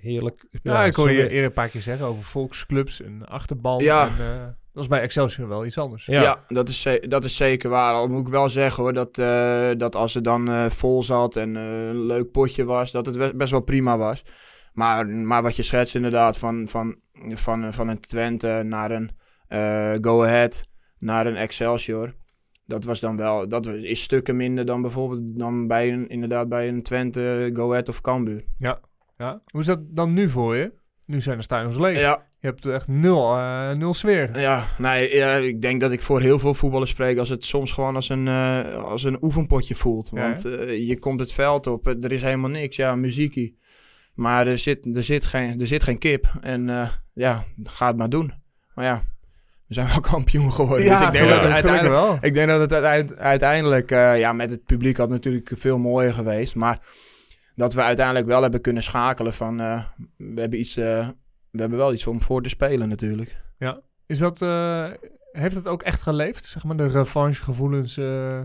[0.00, 0.44] heerlijk...
[0.50, 3.82] Ja, ik hoorde je eerder een paar keer zeggen over volksclubs en achterban.
[3.82, 4.06] Ja.
[4.06, 6.06] En, eh, dat is bij Excelsior wel iets anders.
[6.06, 6.22] Ja.
[6.22, 7.94] Ja, dat, is dat is zeker waar.
[7.94, 11.36] Al moet ik wel zeggen hoor, dat, eh, dat als het dan eh, vol zat
[11.36, 14.22] en een leuk potje was, dat het best wel prima was.
[14.72, 16.96] Maar, maar wat je schetst inderdaad, van, van,
[17.34, 19.10] van, van een Twente naar een
[19.48, 20.64] eh, Go Ahead,
[20.98, 22.12] naar een Excelsior.
[22.66, 26.68] Dat was dan wel, dat is stukken minder dan bijvoorbeeld dan bij een, inderdaad bij
[26.68, 28.44] een Twente, Go Ahead of Cambuur.
[28.58, 28.80] Ja.
[29.44, 30.72] Hoe is dat dan nu voor je?
[31.06, 31.98] Nu zijn de stadions leeg.
[31.98, 34.40] Ja, Je hebt echt nul, eh, nul sfeer.
[34.40, 37.72] Ja, nee, ja, ik denk dat ik voor heel veel voetballers spreek als het soms
[37.72, 40.10] gewoon als een, eh, als een oefenpotje voelt.
[40.14, 42.76] Ja, Want eh, je komt het veld op, er is helemaal niks.
[42.76, 43.58] Ja, muziekie.
[44.14, 46.26] Maar er zit, er zit, geen, er zit geen kip.
[46.40, 48.32] En eh, ja, ga het maar doen.
[48.74, 49.02] Maar ja,
[49.66, 50.88] we zijn wel kampioen geworden.
[50.88, 52.18] dus ik denk, dat het uiteindelijk, wel.
[52.20, 56.12] ik denk dat het uiteind- uiteindelijk, eh, ja, met het publiek had natuurlijk veel mooier
[56.12, 56.54] geweest.
[56.54, 56.80] Maar
[57.54, 59.84] dat we uiteindelijk wel hebben kunnen schakelen van, eh,
[60.16, 61.08] we hebben iets, eh,
[61.50, 63.40] we hebben wel iets om voor te spelen natuurlijk.
[64.06, 64.90] Is dat, eh,
[65.32, 66.44] heeft het ook echt geleefd?
[66.44, 68.40] Zeg maar de revanchegevoelens eh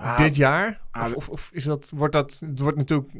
[0.00, 0.78] Ah, dit jaar?
[0.90, 3.10] ah, of, of, is dat, wordt dat, het wordt natuurlijk,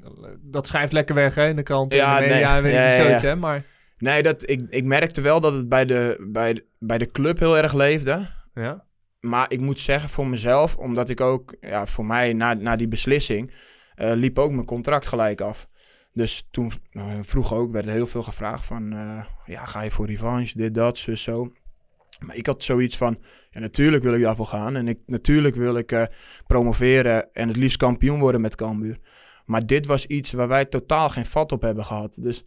[0.41, 2.63] dat schrijft lekker weg hè, in de krant, Ja, in de media, nee.
[2.63, 3.29] weet ja, zoiets ja.
[3.29, 3.63] hè, maar
[3.99, 7.39] Nee, dat, ik, ik merkte wel dat het bij de, bij, de, bij de club
[7.39, 8.31] heel erg leefde.
[8.55, 8.87] ja.
[9.21, 12.89] Maar ik moet zeggen voor mezelf, omdat ik ook, ja, voor mij na, na die
[12.89, 13.53] beslissing,
[13.95, 15.67] eh, liep ook mijn contract gelijk af.
[16.13, 19.91] Dus toen eh, vroeg ook, werd er heel veel gevraagd van, eh, ja, ga je
[19.91, 21.53] voor revanche, dit, dat, zo, zo.
[22.19, 23.19] Maar ik had zoiets van,
[23.51, 24.77] ja, natuurlijk wil ik daarvoor gaan.
[24.77, 26.03] En ik, natuurlijk wil ik eh,
[26.47, 28.99] promoveren en het liefst kampioen worden met Cambuur.
[29.47, 32.17] Maar dit was iets waar wij totaal geen vat op hebben gehad.
[32.21, 32.45] Dus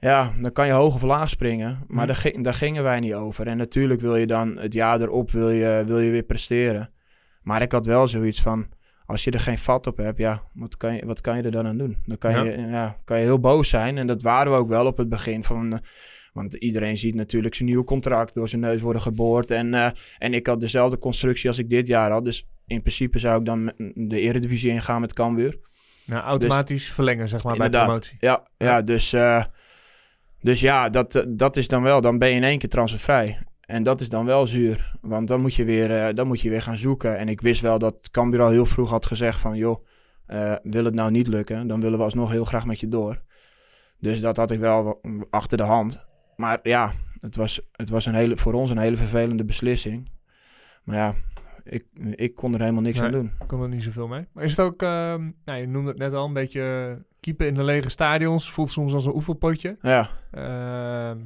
[0.00, 1.78] ja, dan kan je hoog of laag springen.
[1.86, 3.46] Maar daar, daar gingen wij niet over.
[3.46, 6.90] En natuurlijk wil je dan het jaar erop wil je, wil je weer presteren.
[7.42, 8.66] Maar ik had wel zoiets van,
[9.06, 11.50] als je er geen vat op hebt, ja, wat kan je, wat kan je er
[11.50, 11.96] dan aan doen?
[12.04, 12.42] Dan kan, Ja.
[12.42, 13.98] je, ja, kan je heel boos zijn.
[13.98, 15.80] En dat waren we ook wel op het begin van...
[16.32, 19.50] want iedereen ziet natuurlijk zijn nieuwe contract door zijn neus worden geboord.
[19.50, 22.24] En, eh, en ik had dezelfde constructie als ik dit jaar had.
[22.24, 25.58] Dus in principe zou ik dan de Eredivisie ingaan met Cambuur.
[26.04, 28.16] Nou, automatisch verlengen, zeg maar, bij promotie.
[28.20, 29.44] Ja, ja dus, eh,
[30.40, 32.00] dus ja, dat, eh, dat is dan wel.
[32.00, 33.38] Dan ben je in één keer transfervrij.
[33.60, 34.92] En dat is dan wel zuur.
[35.00, 37.18] Want dan moet je weer, dan moet je weer gaan zoeken.
[37.18, 39.56] En ik wist wel dat Cambuur al heel vroeg had gezegd van...
[39.56, 39.78] joh,
[40.62, 43.22] wil het nou niet lukken, dan willen we alsnog heel graag met je door.
[43.98, 45.00] Dus dat had ik wel
[45.30, 46.09] achter de hand.
[46.40, 50.10] Maar ja, het was, het was een hele, voor ons een hele vervelende beslissing.
[50.84, 51.14] Maar ja,
[51.64, 51.84] ik,
[52.14, 53.06] ik kon er helemaal niks Nee.
[53.06, 53.32] aan doen.
[53.40, 54.26] Ik kon er niet zoveel mee.
[54.32, 57.46] Maar is het ook, ehm, nou, je noemde het net al, een beetje eh, keepen
[57.46, 58.50] in de lege stadions.
[58.50, 59.76] Voelt soms als een oefenpotje.
[59.82, 61.18] Ja, Ehm,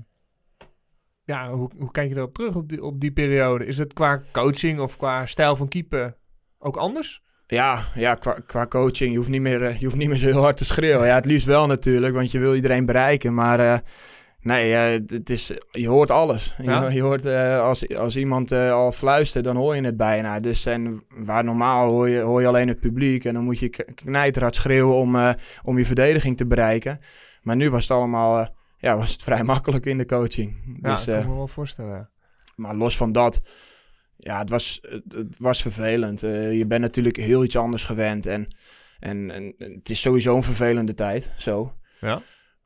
[1.25, 3.67] ja, hoe, hoe kijk je erop terug op die, op die periode?
[3.67, 6.17] Is het qua coaching of qua stijl van keepen
[6.59, 7.23] ook anders?
[7.47, 10.27] Ja, ja qua, qua coaching, je hoeft, niet meer, eh, je hoeft niet meer zo
[10.27, 11.07] heel hard te schreeuwen.
[11.07, 13.35] Ja, het liefst wel natuurlijk, want je wil iedereen bereiken.
[13.35, 13.79] Maar eh,
[14.45, 16.55] nee, eh, het- is, je hoort alles.
[16.63, 16.89] Ja?
[16.89, 20.41] Je, je hoort, eh, als, als iemand eh, al fluistert, dan hoor je het bijna.
[20.41, 23.25] Dus en waar normaal hoor je, hoor je alleen het publiek.
[23.25, 26.99] En dan moet je knijterhard schreeuwen om, om je verdediging te bereiken.
[27.43, 30.79] Maar nu was het allemaal, ja, was het vrij makkelijk in de coaching.
[30.83, 32.11] Ja, Dus, ik eh, kan me wel voorstellen.
[32.57, 33.41] maar los van dat,
[34.17, 36.21] ja, het was, het, het was vervelend.
[36.21, 38.27] Je bent natuurlijk heel iets anders gewend.
[38.27, 38.49] En,
[39.01, 41.75] en, en het is sowieso een vervelende tijd, zo.
[42.01, 42.23] Ja.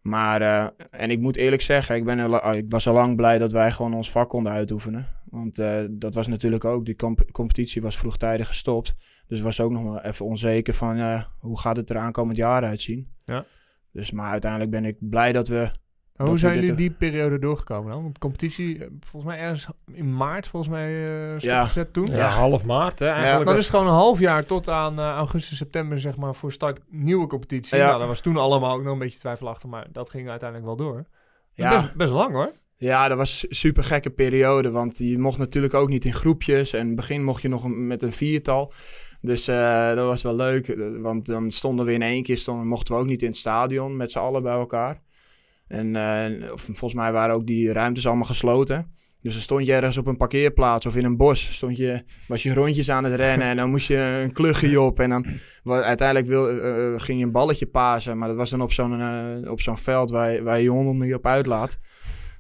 [0.09, 3.53] Maar, eh, en ik moet eerlijk zeggen, ik, ben ik was al lang blij dat
[3.53, 5.07] wij gewoon ons vak konden uitoefenen.
[5.25, 8.95] Want eh, dat was natuurlijk ook, die comp- competitie was vroegtijdig gestopt.
[9.27, 12.65] Dus was ook nog wel even onzeker van, eh, hoe gaat het er aankomend jaar
[12.65, 13.09] uitzien?
[13.25, 13.45] Ja.
[13.93, 15.71] Dus, maar uiteindelijk ben ik blij dat we
[16.19, 18.03] Maar hoe zijn jullie die periode doorgekomen dan?
[18.03, 21.39] Want de competitie, eh, volgens mij ergens in maart, volgens mij eh Ja.
[21.39, 22.07] stopgezet toen.
[22.07, 23.45] Ja, half maart hè, eigenlijk.
[23.51, 26.81] Dat is gewoon een half jaar tot aan eh, augustus, september, zeg maar, voor start
[26.89, 27.79] nieuwe competitie.
[27.79, 27.87] Ja.
[27.87, 30.77] Nou, dat was toen allemaal ook nog een beetje twijfelachtig, maar dat ging uiteindelijk wel
[30.87, 30.95] door.
[30.97, 31.05] Dat
[31.55, 31.81] is Ja.
[31.83, 32.53] Best, best lang hoor.
[32.77, 34.71] Ja, dat was een super gekke periode.
[34.71, 36.73] Want je mocht natuurlijk ook niet in groepjes.
[36.73, 38.73] En in het begin mocht je nog een- met een viertal.
[39.21, 40.69] Dus eh, dat was wel leuk.
[40.69, 43.37] eh, Want dan stonden we in één keer, stonden, mochten we ook niet in het
[43.37, 45.01] stadion met z'n allen bij elkaar.
[45.69, 48.97] En eh, volgens mij waren ook die ruimtes allemaal gesloten.
[49.23, 51.55] Dus dan stond je ergens op een parkeerplaats of in een bos.
[51.55, 55.01] Stond je, was je rondjes aan het rennen en dan moest je een klugje op.
[55.01, 55.27] En dan
[55.65, 58.19] uiteindelijk wil, eh, eh, ging je een balletje pasen.
[58.19, 61.15] Maar dat was dan op zo'n op zo'n veld waar, waar je je hond niet
[61.15, 61.79] op uitlaat.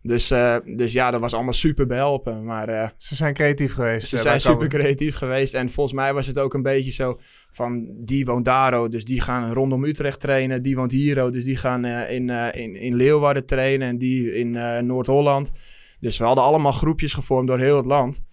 [0.08, 2.44] Dus, eh, dus ja, dat was allemaal super behelpen.
[2.44, 4.08] Maar eh, Ze zijn creatief geweest.
[4.08, 5.54] ze eh, zijn super creatief geweest.
[5.54, 7.18] En volgens mij was het ook een beetje zo
[7.50, 7.86] van...
[8.04, 10.62] die woont daar, oh, dus die gaan rondom Utrecht trainen.
[10.62, 13.88] Die woont hier, oh, dus die gaan in, in, in Leeuwarden trainen.
[13.88, 14.50] En die in
[14.86, 15.52] Noord-Holland.
[16.00, 18.24] Dus we hadden allemaal groepjes gevormd door heel het land.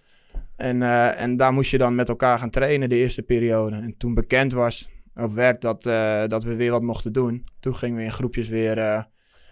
[0.56, 0.82] En,
[1.16, 3.76] en daar moest je dan met elkaar gaan trainen de eerste periode.
[3.76, 5.82] En toen bekend was, of werd dat,
[6.30, 7.44] dat we weer wat mochten doen...
[7.60, 9.06] toen gingen we in groepjes weer...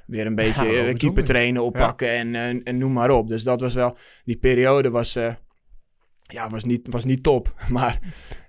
[0.07, 3.29] eh, Weer een beetje wel eh, keeper trainen, oppakken en, en, en noem maar op.
[3.29, 3.97] Dus dat was wel...
[4.25, 5.35] Die periode was, eh,
[6.27, 7.55] ja, was, niet, was niet top.
[7.69, 7.99] Maar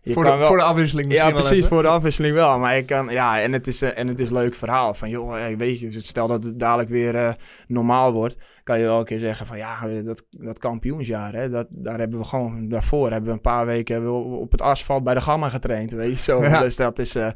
[0.02, 0.48] je voor, kan de, wel...
[0.48, 1.70] voor de afwisseling misschien ja, precies, even.
[1.70, 2.60] voor de afwisseling wel.
[2.60, 4.94] Maar ik kan, ja, en het is, eh, en het is een leuk verhaal.
[4.94, 7.34] Van joh, eh, weet je, stel dat het dadelijk weer eh,
[7.68, 11.50] normaal wordt, kan je wel een keer zeggen van ja, eh, dat, dat kampioensjaar, hè,
[11.50, 14.62] dat, daar hebben we gewoon, daarvoor hebben we een paar weken hebben we op het
[14.62, 16.44] asfalt bij de Gamma getraind, weet je zo.
[16.44, 16.60] Ja.
[16.60, 17.32] Dus dat is, eh,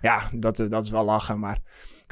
[0.00, 1.58] ja, dat, dat is wel lachen, maar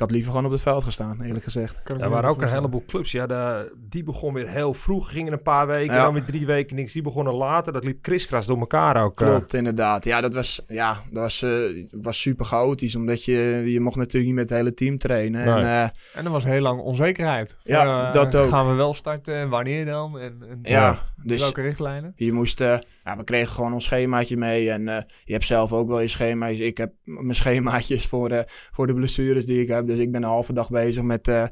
[0.01, 1.80] had liever gewoon op het veld gestaan, eerlijk gezegd.
[1.84, 3.12] Ik Er waren ook een heleboel clubs.
[3.12, 6.03] Ja, de, die begon weer heel vroeg, gingen een paar weken, Ja.
[6.03, 6.92] dan weer drie weken niks.
[6.92, 7.72] Die begonnen later.
[7.72, 9.20] Dat liep kriskras door elkaar ook.
[9.20, 9.26] eh.
[9.28, 10.05] Klopt, inderdaad.
[10.05, 14.24] Ja, dat was, ja, dat was, eh, was super chaotisch, omdat je, je mocht natuurlijk
[14.26, 15.44] niet met het hele team trainen.
[15.44, 15.55] Nee.
[15.55, 17.57] En, eh, En er was heel lang onzekerheid.
[17.64, 18.48] Van, Ja, eh, dat ook.
[18.48, 19.34] Gaan we wel starten?
[19.34, 20.18] En Wanneer dan?
[20.18, 21.40] En, en ja, dus...
[21.40, 22.12] welke richtlijnen?
[22.16, 22.78] Je moest, eh,
[23.11, 24.70] ja, we kregen gewoon ons schemaatje mee.
[24.70, 26.58] En eh, je hebt zelf ook wel je schema's.
[26.58, 29.86] Ik heb mijn schemaatjes voor de, voor de blessures die ik heb.
[29.86, 31.46] Dus ik ben een halve dag bezig met, eh,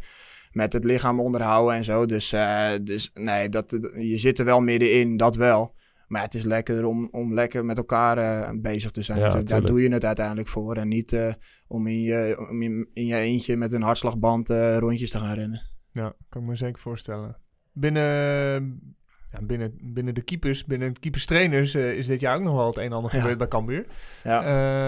[0.52, 2.06] met het lichaam onderhouden en zo.
[2.06, 5.76] Dus, eh, dus nee, dat, je zit er wel middenin, dat wel.
[6.08, 9.18] Maar het is lekkerder om, om lekker met elkaar eh, bezig te zijn.
[9.18, 9.28] Ja.
[9.28, 9.66] Daar tuurlijk.
[9.66, 10.76] doe je het uiteindelijk voor.
[10.76, 11.34] En niet eh,
[11.66, 15.34] om, in je, om in, in je eentje met een hartslagband eh, rondjes te gaan
[15.34, 15.62] rennen.
[15.90, 17.36] Ja, kan ik me zeker voorstellen.
[17.72, 18.96] Binnen,
[19.32, 22.66] ja, binnen, binnen de keepers, binnen de keeperstrainers eh, is dit jaar ook nog wel
[22.66, 23.18] het een en ander Ja.
[23.18, 23.86] gebeurd bij Cambuur.
[24.24, 24.42] Ja,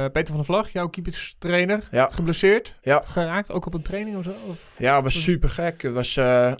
[0.05, 3.03] Eh, Peter van der Vlag, jouw keeperstrainer, geblesseerd, Ja.
[3.05, 4.31] geraakt, ook op een training of zo?
[4.31, 4.67] Of?
[4.79, 5.83] Ja, het was super gek.
[5.83, 6.53] Het was, eh,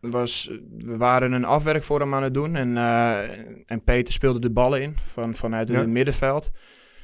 [0.00, 2.56] was, we waren een afwerk voor hem aan het doen.
[2.56, 2.76] En,
[3.66, 6.50] en Peter speelde de ballen in van, vanuit het middenveld.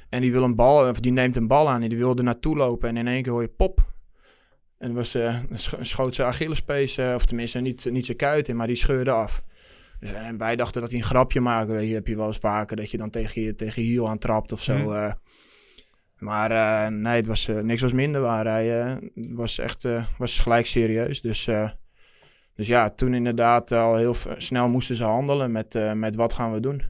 [0.08, 2.56] En die, wil een bal, of die neemt een bal aan en die wilde naartoe
[2.56, 2.88] lopen.
[2.88, 3.80] En in één keer hoor je pop.
[4.78, 5.16] En was,
[5.54, 9.42] scho- schoot zijn Achillespees, of tenminste niet, niet zijn kuit in, maar die scheurde af.
[10.00, 11.72] Dus, en wij dachten dat hij een grapje maakte.
[11.72, 14.08] Weet je, heb je wel eens vaker dat je dan tegen je, tegen je hiel
[14.08, 14.76] aan trapt of zo.
[14.76, 14.92] Mhm.
[14.96, 15.12] eh.
[16.16, 18.46] Maar eh, nee, het was, eh, niks was minder waar.
[18.46, 21.20] Hij eh, was echt eh, was gelijk serieus.
[21.20, 21.70] Dus, eh,
[22.54, 26.52] dus ja, toen inderdaad al heel snel moesten ze handelen met, eh, met wat gaan
[26.52, 26.82] we doen.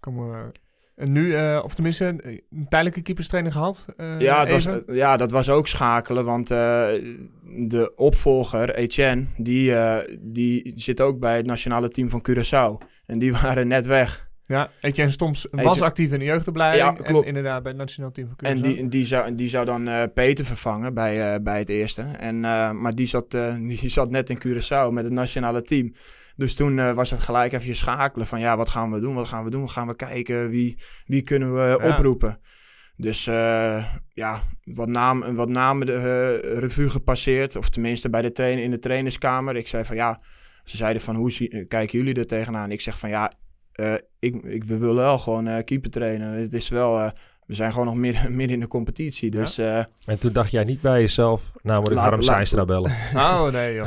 [0.00, 0.52] Komen we...
[0.96, 2.04] En nu, eh, of tenminste,
[2.50, 3.86] een tijdelijke keeperstrainer gehad?
[3.96, 4.94] eh, ja, het was, even?
[4.94, 6.86] ja, dat was ook schakelen, want eh,
[7.44, 12.86] de opvolger, Etienne, die, eh, die zit ook bij het nationale team van Curaçao.
[13.06, 14.30] En die waren net weg.
[14.44, 16.84] Ja, Etienne Stoms was Etienne- actief in de jeugdopleiding.
[16.84, 17.22] Ja, klopt.
[17.22, 18.50] En inderdaad bij het nationaal team van Curaçao.
[18.50, 22.02] En die, die, zou, die zou dan eh, Peter vervangen bij, eh, bij het eerste.
[22.02, 25.92] En, eh, maar die zat, eh, die zat net in Curaçao met het nationale team.
[26.42, 29.14] Dus toen eh, was het gelijk even schakelen van ja, wat gaan we doen?
[29.14, 29.70] Wat gaan we doen?
[29.70, 30.48] Gaan we kijken?
[30.50, 31.88] Wie, wie kunnen we Ja.
[31.90, 32.40] oproepen?
[32.96, 37.56] Dus eh, ja, wat, naam, wat namen de eh, revue gepasseerd.
[37.56, 39.56] Of tenminste bij de trainer in de trainerskamer.
[39.56, 40.20] Ik zei van ja,
[40.64, 42.70] ze zeiden van hoe zie- kijken jullie er tegenaan?
[42.70, 43.32] Ik zeg van ja,
[44.18, 46.32] ik, ik, we willen wel gewoon keeper trainen.
[46.32, 47.12] Het is wel...
[47.46, 49.30] we zijn gewoon nog midden, midden in de competitie.
[49.30, 52.64] Dus eh, En toen dacht jij niet bij jezelf, nou moet ik Laat- Harm Seinstra
[52.64, 52.90] bellen.
[53.14, 53.86] Oh, nee joh.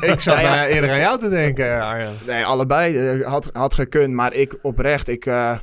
[0.00, 0.48] ik zat Ja, ja.
[0.48, 2.12] bijna eerder aan jou te denken, Arjan.
[2.26, 4.12] nee, allebei eh, had, had gekund.
[4.14, 5.58] Maar ik oprecht, ik, eh,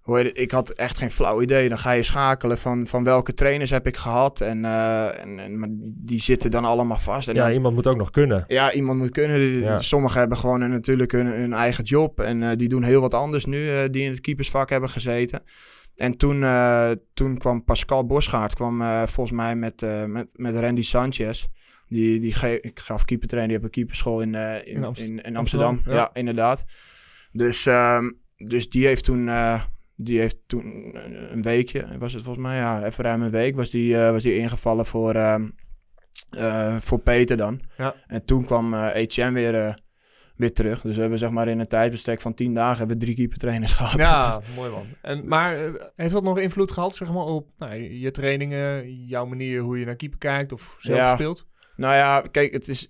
[0.00, 1.68] hoe heet het, ik had echt geen flauw idee.
[1.68, 4.40] Dan ga je schakelen van, van welke trainers heb ik gehad.
[4.40, 7.28] En, eh, en, en maar die zitten dan allemaal vast.
[7.28, 8.44] En Ja, dan- iemand moet ook nog kunnen.
[8.46, 9.40] Ja, iemand moet kunnen.
[9.40, 9.80] Ja.
[9.80, 12.20] Sommigen hebben gewoon natuurlijk hun, hun eigen job.
[12.20, 15.42] En eh, die doen heel wat anders nu, eh, die in het keepersvak hebben gezeten.
[15.96, 20.56] En toen, eh, toen kwam Pascal Bosgaard, kwam eh, volgens mij met, eh, met, met
[20.56, 21.46] Randy Sanchez.
[21.88, 25.02] Die, die ge- ik gaf keepertrainen, die hebben een keeperschool in, in, In in, Amst-
[25.02, 25.36] in, Amsterdam.
[25.36, 25.94] Amsterdam, ja.
[25.94, 26.10] ja.
[26.12, 26.64] inderdaad.
[27.32, 29.30] Dus, ehm, dus die heeft toen,
[29.96, 30.90] die heeft toen
[31.32, 34.36] een- weekje, was het volgens mij, ja, even ruim een week, was die, was die
[34.36, 35.48] ingevallen voor, ehm,
[36.30, 37.60] eh, voor Peter dan.
[37.76, 37.94] Ja.
[38.06, 39.78] En toen kwam eh Etienne weer,
[40.42, 40.80] weer terug.
[40.80, 43.72] Dus we hebben zeg maar in een tijdbestek van tien dagen hebben we drie keepertrainers
[43.72, 43.98] gehad.
[43.98, 44.86] Ja, mooi man.
[45.02, 49.26] En, maar eh, heeft dat nog invloed gehad zeg maar, op nou, je trainingen, jouw
[49.26, 51.14] manier hoe je naar keeper kijkt of zelf Ja.
[51.14, 51.46] speelt?
[51.76, 52.88] Nou ja, kijk, het is,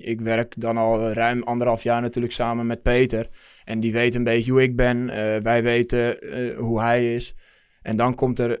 [0.00, 3.28] ik werk dan al ruim anderhalf jaar natuurlijk samen met Peter.
[3.64, 5.08] En die weet een beetje hoe ik ben.
[5.10, 7.34] Eh, wij weten eh, hoe hij is.
[7.82, 8.60] En dan komt er,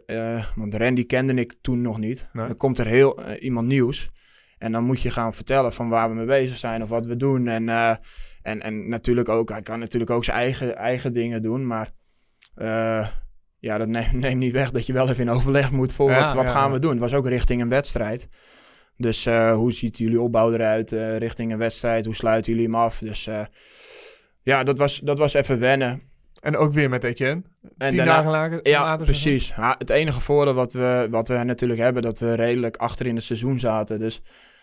[0.56, 2.28] want Randy kende ik toen nog niet.
[2.32, 2.46] Nee.
[2.46, 4.10] Dan komt er heel iemand nieuws.
[4.58, 7.16] En dan moet je gaan vertellen van waar we mee bezig zijn of wat we
[7.16, 7.48] doen.
[7.48, 7.68] En,
[8.42, 11.66] en, en natuurlijk ook, hij kan natuurlijk ook zijn eigen, eigen dingen doen.
[11.66, 11.92] Maar
[12.54, 13.08] eh,
[13.58, 16.20] ja, dat neemt, neemt niet weg dat je wel even in overleg moet voor Ja,
[16.20, 16.90] wat, wat ja, gaan we doen.
[16.90, 18.26] Het was ook richting een wedstrijd.
[18.96, 22.04] Dus eh, hoe ziet jullie opbouw eruit eh, richting een wedstrijd?
[22.04, 22.98] Hoe sluiten jullie hem af?
[22.98, 23.28] Dus
[24.42, 26.02] ja, dat was, dat was even wennen.
[26.40, 27.42] En ook weer met Etienne.
[27.78, 28.68] En Tien daarna- dagen later.
[28.68, 29.48] ja, later, precies.
[29.56, 33.14] Ja, het enige voordeel wat we, wat we natuurlijk hebben, dat we redelijk achter in
[33.14, 33.98] het seizoen zaten.
[33.98, 34.22] Dus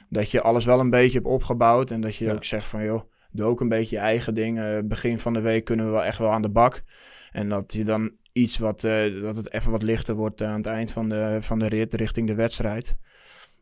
[0.09, 1.91] dat je alles wel een beetje hebt opgebouwd.
[1.91, 3.01] En dat je ook zegt van, joh,
[3.31, 4.59] doe ook een beetje je eigen ding.
[4.59, 6.81] Eh, begin van de week kunnen we wel echt wel aan de bak.
[7.31, 10.57] En dat je dan iets wat, eh, dat het even wat lichter wordt eh, aan
[10.57, 12.95] het eind van de, van de rit richting de wedstrijd.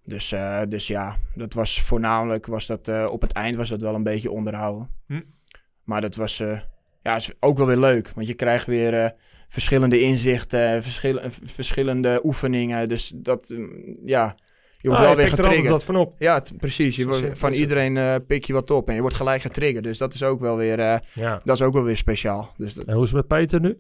[0.03, 0.33] Dus,
[0.69, 4.31] dus ja, dat was voornamelijk, was dat, op het eind was dat wel een beetje
[4.31, 4.89] onderhouden.
[5.07, 5.21] Hm.
[5.83, 6.37] Maar dat was,
[7.03, 8.11] ja, is ook wel weer leuk.
[8.15, 9.15] Want je krijgt weer
[9.47, 12.87] verschillende inzichten, verschil, verschillende oefeningen.
[12.87, 14.35] Dus dat, mm, ja,
[14.77, 15.69] je wordt Ah, wel je weer er getriggerd.
[15.69, 16.15] wat van op.
[16.19, 16.95] Ja, precies.
[16.95, 19.83] Je wordt, van iedereen eh, pik je wat op en je wordt gelijk getriggerd.
[19.83, 21.41] Dus dat is ook wel weer, eh, Ja.
[21.43, 22.53] dat is ook wel weer speciaal.
[22.57, 23.77] Dus dat, En hoe is het met Peter nu?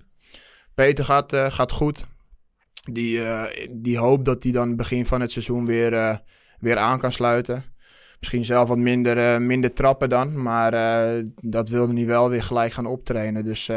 [0.73, 2.05] Peter gaat, eh, gaat goed.
[2.91, 3.21] Die,
[3.71, 6.21] die hoopt dat hij dan begin van het seizoen weer,
[6.59, 7.63] weer aan kan sluiten.
[8.19, 10.41] Misschien zelf wat minder, minder trappen dan.
[10.41, 10.71] Maar
[11.41, 13.43] dat wilde hij wel weer gelijk gaan optrainen.
[13.43, 13.67] Dus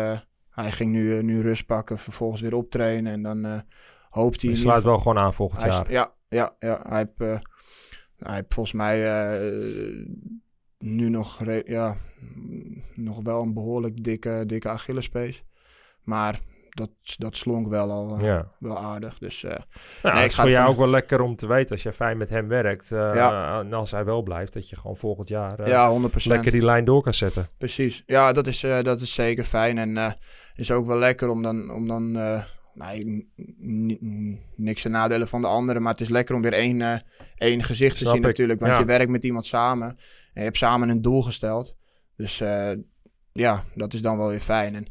[0.50, 3.12] hij ging nu, nu rust pakken, vervolgens weer optrainen.
[3.12, 3.62] En dan
[4.10, 4.50] hoopt hij...
[4.50, 5.90] In sluit wel gewoon aan volgend hij jaar.
[5.92, 6.80] Ja, ja, ja.
[6.88, 7.38] Hij heeft, eh,
[8.18, 10.06] hij heeft volgens mij eh,
[10.78, 11.96] nu nog, ja,
[12.94, 15.42] nog wel een behoorlijk dikke, dikke Achillespees.
[16.02, 16.38] Maar
[16.70, 18.52] dat, dat slonk wel al eh, Ja.
[18.58, 19.18] wel aardig.
[19.18, 19.54] Dus Nou,
[20.02, 22.16] Nee, het ik is voor jou ook wel lekker om te weten als je fijn
[22.16, 22.88] met hem werkt.
[22.88, 23.60] Ja.
[23.60, 26.12] En als hij wel blijft, dat je gewoon volgend jaar ja, 100%.
[26.22, 27.48] lekker die lijn door kan zetten.
[27.58, 28.02] Precies.
[28.06, 29.78] Ja, dat is, dat is zeker fijn.
[29.78, 30.16] En
[30.54, 31.70] is ook wel lekker om dan...
[31.70, 32.16] Om dan
[32.80, 33.30] nee,
[34.56, 35.82] niks te nadelen van de anderen.
[35.82, 36.98] Maar het is lekker om weer één, eh,
[37.36, 38.60] één gezicht te zien ik, natuurlijk.
[38.60, 38.78] Want ja.
[38.78, 39.88] je werkt met iemand samen.
[39.88, 39.96] En
[40.34, 41.76] je hebt samen een doel gesteld.
[42.16, 42.72] Dus eh,
[43.32, 44.74] ja, dat is dan wel weer fijn.
[44.74, 44.86] En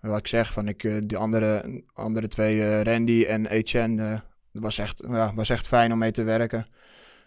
[0.00, 4.22] wat ik zeg, van ik, eh, die andere, andere twee, Randy en Etienne...
[4.52, 6.66] was, echt, ja, was echt fijn om mee te werken.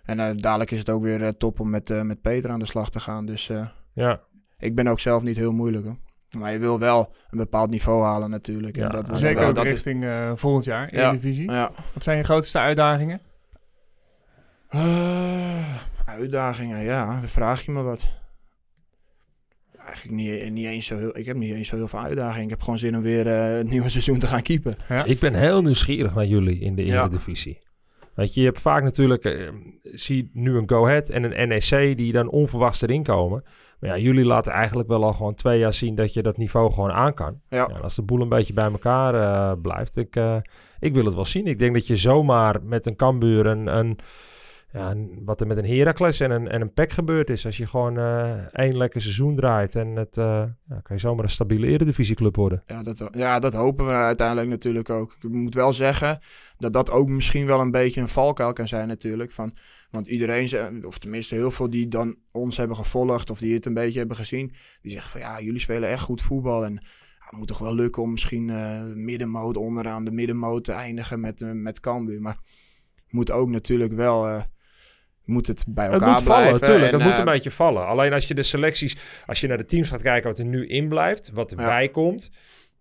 [0.04, 3.00] En dadelijk is het ook weer top om met, met Peter aan de slag te
[3.00, 3.26] gaan.
[3.26, 3.52] Dus...
[3.94, 4.22] Ja,
[4.58, 5.86] ik ben ook zelf niet heel moeilijk.
[5.86, 5.98] Hoor.
[6.36, 8.76] Maar je wil wel een bepaald niveau halen natuurlijk.
[8.76, 11.02] Ja, en dat Zeker wel, ook dat is- richting eh, volgend jaar, Ja.
[11.02, 11.52] Eredivisie.
[11.52, 11.72] ja.
[11.94, 13.22] Wat zijn je grootste uitdagingen?
[14.70, 15.76] Eh,
[16.06, 17.06] uitdagingen, ja.
[17.20, 18.08] Dan vraag je me wat.
[19.86, 22.44] eigenlijk niet, niet eens zo heel, ik heb niet eens zo heel veel uitdaging.
[22.44, 24.76] Ik heb gewoon zin om weer eh, het nieuwe seizoen te gaan keepen.
[25.06, 27.00] Ik ben heel nieuwsgierig naar jullie in de Ja.
[27.02, 27.60] Eredivisie.
[28.14, 29.50] Weet je, je hebt vaak natuurlijk,
[29.82, 33.44] zie nu een Go Ahead en een NEC die dan onverwachts erin komen.
[33.80, 36.72] Maar ja, jullie laten eigenlijk wel al gewoon twee jaar zien dat je dat niveau
[36.72, 37.40] gewoon aan kan.
[37.50, 37.70] Ja.
[37.72, 40.38] Ja, als de boel een beetje bij elkaar eh, blijft, ik, eh,
[40.80, 41.48] ik wil het wel zien.
[41.48, 43.98] Ik denk dat je zomaar met een Cambuur een, een,
[44.72, 47.46] ja, wat er met een Heracles en een, en een PEC gebeurd is.
[47.46, 51.30] Als je gewoon eh, één lekker seizoen draait en het, ja, kan je zomaar een
[51.30, 52.64] stabiele Eredivisieclub worden.
[52.68, 55.16] Ja dat, ja, dat hopen we uiteindelijk natuurlijk ook.
[55.22, 56.20] Ik moet wel zeggen
[56.58, 59.32] dat dat ook misschien wel een beetje een valkuil kan zijn natuurlijk.
[59.32, 59.54] Van,
[59.96, 63.74] want iedereen, of tenminste heel veel die dan ons hebben gevolgd of die het een
[63.74, 67.38] beetje hebben gezien, die zeggen van ja, jullie spelen echt goed voetbal en ja, het
[67.38, 71.52] moet toch wel lukken om misschien eh middenmoot onderaan de middenmoot te eindigen met, eh,
[71.52, 72.22] met Cambuur.
[72.22, 72.38] Maar
[73.10, 74.42] moet ook natuurlijk wel, eh,
[75.26, 76.60] moet het bij Het elkaar vallen, blijven.
[76.60, 76.92] natuurlijk.
[76.94, 77.88] En, Het moet een beetje vallen.
[77.88, 80.68] Alleen als je de selecties, als je naar de teams gaat kijken wat er nu
[80.68, 82.32] in blijft, wat erbij komt,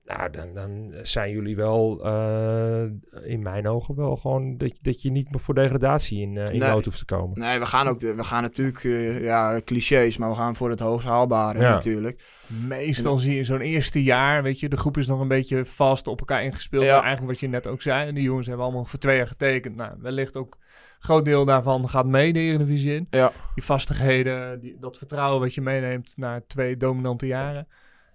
[0.05, 2.83] nou, dan, dan zijn jullie wel, eh,
[3.23, 6.59] in mijn ogen wel gewoon dat, dat je niet meer voor degradatie in, eh in
[6.59, 6.69] Nee.
[6.71, 7.39] nood hoeft te komen.
[7.39, 10.71] Nee, we gaan ook, de- we gaan natuurlijk, eh, ja, clichés, maar we gaan voor
[10.71, 11.71] het hoogst haalbare Ja.
[11.71, 12.33] natuurlijk.
[12.47, 16.07] Meestal zie je zo'n eerste jaar, weet je, de groep is nog een beetje vast
[16.07, 16.85] op elkaar ingespeeld.
[16.85, 16.95] Ja.
[16.95, 19.77] Maar Eigenlijk wat je net ook zei, die jongens hebben allemaal voor twee jaar getekend.
[19.77, 23.07] Nou, wellicht ook een groot deel daarvan gaat mee de Eredivisie in.
[23.11, 23.33] Ja.
[23.55, 27.69] Die vastigheden, die, dat vertrouwen wat je meeneemt na twee dominante jaren.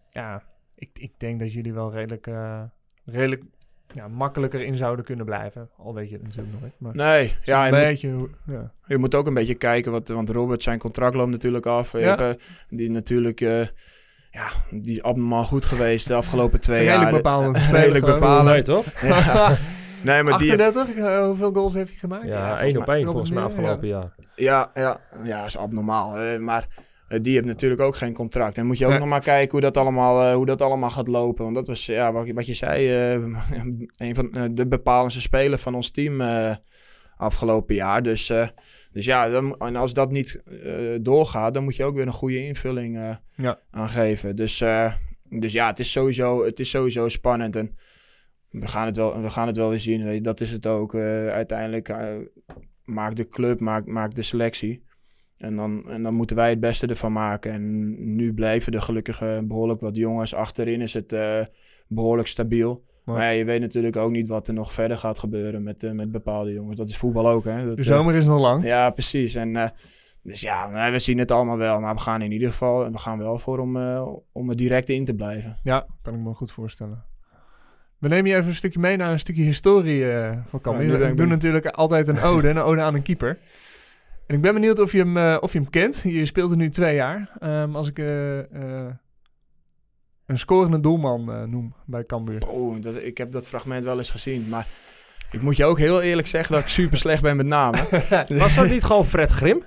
[0.09, 0.43] Ja,
[0.79, 2.61] ik, ik denk dat jullie wel redelijk, eh,
[3.05, 3.43] redelijk
[3.93, 5.69] ja, makkelijker in zouden kunnen blijven.
[5.77, 6.73] Al weet je het natuurlijk nooit.
[6.77, 8.71] Maar Nee, ja, een je moet, beetje, hoe- ja.
[8.85, 11.91] je moet ook een beetje kijken, wat, want Robert zijn contract loopt natuurlijk af.
[11.91, 12.17] Ja.
[12.17, 13.67] hebt, die natuurlijk, eh,
[14.31, 16.93] ja, die is abnormaal goed geweest de afgelopen twee jaar.
[16.99, 17.57] Redelijk bepalend.
[17.57, 18.49] Redelijk bepalend.
[18.49, 18.85] Nee, toch?
[19.01, 19.57] Ja.
[20.03, 22.27] Nee, maar die, 38, eh, hoeveel goals heeft hij gemaakt?
[22.27, 24.13] Ja, één op één volgens mij afgelopen jaar.
[24.35, 26.39] ja, ja, ja, is abnormaal.
[26.39, 26.67] maar
[27.21, 28.57] die heeft natuurlijk ook geen contract.
[28.57, 31.07] En moet je ook nog maar kijken hoe dat allemaal, eh, hoe dat allemaal gaat
[31.07, 31.43] lopen.
[31.43, 33.13] Want dat was, ja, wat, je- wat je zei, eh,
[34.07, 36.55] een van eh, de bepalendste spelers van ons team eh,
[37.17, 38.03] afgelopen jaar.
[38.03, 38.47] Dus, eh,
[38.91, 42.13] dus ja, dan, en als dat niet eh, doorgaat, dan moet je ook weer een
[42.13, 43.59] goede invulling eh Ja.
[43.71, 44.35] aan geven.
[44.35, 44.93] Dus, eh,
[45.29, 47.55] dus ja, het is, sowieso, het is sowieso spannend.
[47.55, 47.75] En
[48.49, 50.03] we gaan het wel, we gaan het wel weer zien.
[50.03, 50.21] Weet je.
[50.21, 50.93] Dat is het ook.
[50.93, 52.15] eh, uiteindelijk eh,
[52.83, 54.83] maakt de club, maakt, maakt de selectie.
[55.39, 57.51] En dan, en dan moeten wij het beste ervan maken.
[57.51, 60.33] En nu blijven er gelukkig eh, behoorlijk wat jongens.
[60.33, 61.39] Achterin is het eh,
[61.87, 62.83] behoorlijk stabiel.
[63.05, 65.83] Maar- Maar ja, je weet natuurlijk ook niet wat er nog verder gaat gebeuren met,
[65.83, 66.77] eh, met bepaalde jongens.
[66.77, 67.65] Dat is voetbal ook, hè?
[67.65, 68.63] Dat, De zomer is nog lang.
[68.63, 69.35] ja, precies.
[69.35, 69.73] En,
[70.23, 71.79] dus ja, nee, we zien het allemaal wel.
[71.79, 73.77] Maar we gaan in ieder geval we gaan wel voor om,
[74.31, 75.57] om er direct in te blijven.
[75.63, 77.03] Ja, kan ik me goed voorstellen.
[77.97, 80.05] We nemen je even een stukje mee naar een stukje historie
[80.49, 80.99] van Cambuur.
[80.99, 83.37] Ja, we doen natuurlijk altijd een ode, een ode aan een keeper.
[84.29, 86.01] En ik ben benieuwd of je hem, eh, of je hem kent.
[86.03, 87.29] Je speelt er nu twee jaar.
[87.39, 88.93] Ehm, als ik eh, eh,
[90.25, 92.47] een scorende doelman eh, noem bij Cambuur.
[92.47, 94.49] Oh, dat, ik heb dat fragment wel eens gezien.
[94.49, 94.67] Maar
[95.31, 97.87] ik moet je ook heel eerlijk zeggen dat ik super slecht ben met namen.
[98.37, 99.63] Was dat niet gewoon Fred Grim?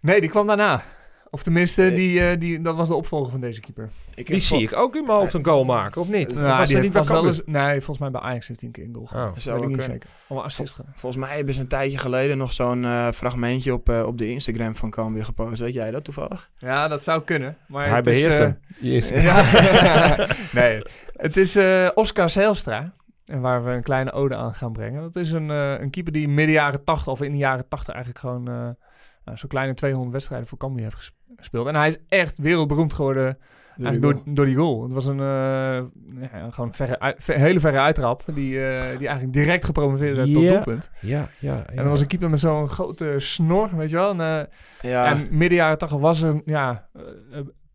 [0.00, 0.82] Nee, die kwam daarna.
[1.30, 1.94] Of tenminste, Nee.
[1.94, 3.90] die, eh, die, dat was de opvolger van deze keeper.
[4.14, 6.34] Ik Die zie ik ook in mijn hoofd een goal maken, of niet?
[6.34, 8.84] Was Nou, die niet wel eens, nee, volgens mij bij Ajax heeft hij een keer
[8.84, 9.26] een goal gehad.
[9.26, 9.34] Oh.
[9.34, 10.10] Dat zou niet zeker.
[10.28, 10.78] Een assist.
[10.94, 14.28] Volgens mij hebben ze een tijdje geleden nog zo'n eh, fragmentje op, eh, op de
[14.28, 15.58] Instagram van Cambuur gepost.
[15.60, 16.50] Weet jij dat toevallig?
[16.58, 17.56] Ja, dat zou kunnen.
[17.68, 18.58] Maar Hij het is, beheert eh, hem.
[20.52, 20.82] Nee,
[21.16, 22.92] het is eh, Oscar Zijlstra.
[23.26, 25.02] En waar we een kleine ode aan gaan brengen.
[25.02, 27.94] Dat is een, eh, een keeper die midden jaren 80 of in de jaren 80
[27.94, 28.68] eigenlijk gewoon eh
[29.26, 31.66] nou, zo'n kleine 200 wedstrijden voor Cambuur heeft ges- gespeeld.
[31.66, 33.38] En hij is echt wereldberoemd geworden
[33.84, 34.82] eigenlijk door, door die goal.
[34.82, 35.82] Het was een eh,
[36.32, 40.42] ja, gewoon verre, ver- hele verre uittrap die, eh, die eigenlijk direct gepromoveerd werd tot
[40.52, 40.90] doelpunt.
[41.00, 44.10] Ja, ja, En dat was een keeper met zo'n grote snor, weet je wel.
[44.10, 46.88] En, eh, Ja, en midden jaren 80 was er ja,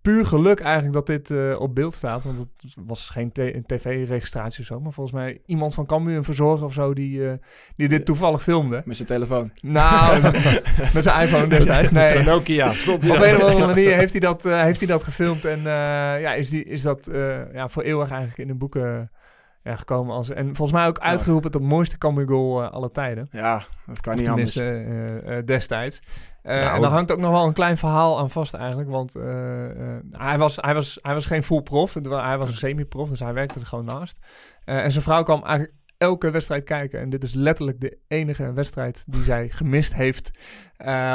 [0.02, 2.24] puur geluk eigenlijk dat dit eh, op beeld staat.
[2.24, 3.32] Want het was geen
[3.66, 4.80] tv-registratie of zo.
[4.80, 7.34] Maar volgens mij iemand van Cambuur, een verzorger of zo, die, eh,
[7.76, 8.82] die dit toevallig filmde.
[8.86, 9.52] met zijn telefoon.
[9.62, 10.22] Nou,
[10.94, 11.92] met zijn iPhone destijds.
[11.92, 12.08] Nee.
[12.08, 12.72] Zo'n Nokia.
[12.74, 15.46] Stond Op een of andere manier heeft hij dat, eh, heeft hij dat gefilmd.
[15.46, 17.10] En ja, is, die, is dat
[17.54, 19.12] ja, voor eeuwig eigenlijk in de boeken
[19.64, 20.16] ja, gekomen.
[20.16, 23.28] Als, en volgens mij ook uitgeroepen tot mooiste Cambuur goal aller tijden.
[23.32, 24.54] Ja, dat kan Of niet anders.
[25.46, 26.02] destijds.
[26.42, 28.90] Eh, Nou, en daar hangt ook nog wel een klein verhaal aan vast eigenlijk.
[28.90, 31.94] Want eh, eh, hij, was, hij, was, hij was geen full prof.
[31.94, 34.18] Hij was een semi-prof, dus hij werkte er gewoon naast.
[34.64, 37.00] En zijn vrouw kwam eigenlijk elke wedstrijd kijken.
[37.00, 40.32] En dit is letterlijk de enige wedstrijd die zij gemist heeft.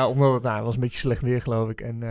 [0.09, 1.81] Omdat het, nou, was een beetje slecht weer, geloof ik.
[1.81, 2.03] En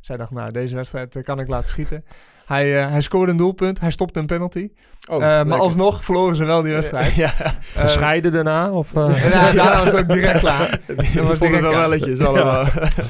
[0.00, 2.04] zij dacht, nou, deze wedstrijd kan ik laten schieten.
[2.46, 4.70] Hij, eh, hij scoorde een doelpunt, hij stopte een penalty.
[5.10, 7.14] Oh, Eh, maar alsnog verloren ze wel die wedstrijd.
[7.24, 8.70] ja, Eh, Gescheiden daarna?
[8.70, 9.30] Of, eh?
[9.30, 10.78] ja, daarna was het ook direct klaar.
[10.86, 12.64] die, was die vonden direct wel welletjes allemaal.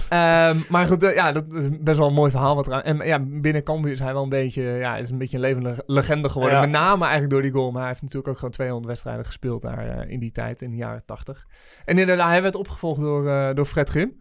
[0.08, 2.54] Ehm, maar goed, eh, ja, dat is best wel een mooi verhaal.
[2.54, 5.36] Wat eraan, en ja, binnen Cambuur is hij wel een beetje, ja, is een beetje
[5.36, 6.56] een levende legende geworden.
[6.56, 6.60] Ja.
[6.60, 7.70] Met name eigenlijk door die goal.
[7.70, 10.70] Maar hij heeft natuurlijk ook gewoon 200 wedstrijden gespeeld daar eh, in die tijd, in
[10.70, 11.46] de jaren 80.
[11.84, 14.20] En inderdaad, hij werd opgevolgd door, eh, door Fred Grim.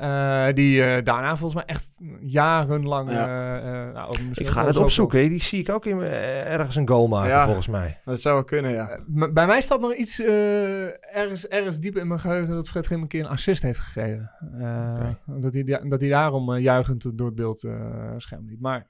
[0.00, 3.10] Eh, die eh, daarna volgens mij echt jarenlang...
[3.10, 3.58] Ja.
[3.58, 5.28] eh, nou, misschien Ik ga het opzoeken.
[5.28, 7.44] Die zie ik ook in, ergens een goal maken, Ja.
[7.44, 8.00] volgens mij.
[8.04, 8.98] Dat zou wel kunnen, ja.
[9.32, 13.02] Bij mij staat nog iets eh, ergens, ergens diep in mijn geheugen dat Fred Grim
[13.02, 14.30] een keer een assist heeft gegeven.
[14.60, 17.72] Eh, dat, hij, da- dat hij daarom juichend door het beeld eh
[18.16, 18.60] scherm liep.
[18.60, 18.86] Maar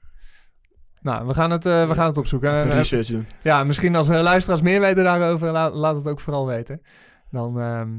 [1.01, 2.51] nou, we gaan het, eh, we gaan het opzoeken.
[2.51, 3.27] Even En, research doen.
[3.43, 6.81] ja, misschien als luisteraars meer weten daarover, laat, laat het ook vooral weten.
[7.31, 7.89] Dan, ehm,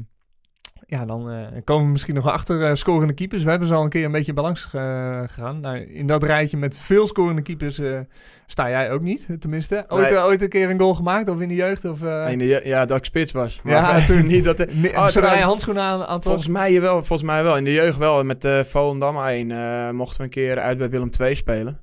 [0.91, 3.43] ja, dan eh, komen we misschien nog wel achter eh, scorende keepers.
[3.43, 5.59] We hebben ze al een keer een beetje balans ge- gegaan.
[5.59, 7.99] Nou, in dat rijtje met veel scorende keepers eh,
[8.47, 9.85] sta jij ook niet, tenminste.
[9.87, 10.19] Ooit, Nee.
[10.19, 11.85] ooit een keer een goal gemaakt of in de jeugd?
[11.85, 13.61] Of, In de je- ja, dat ik spits was.
[13.63, 14.57] Maar Ja, toen- niet dat...
[14.81, 17.57] Ne- Oh, zodra je handschoenen aan, aan Volgens mij wel, volgens mij wel.
[17.57, 18.23] In de jeugd wel.
[18.23, 21.81] Met uh, Volendam 1 eh, mochten we een keer uit bij Willem II spelen.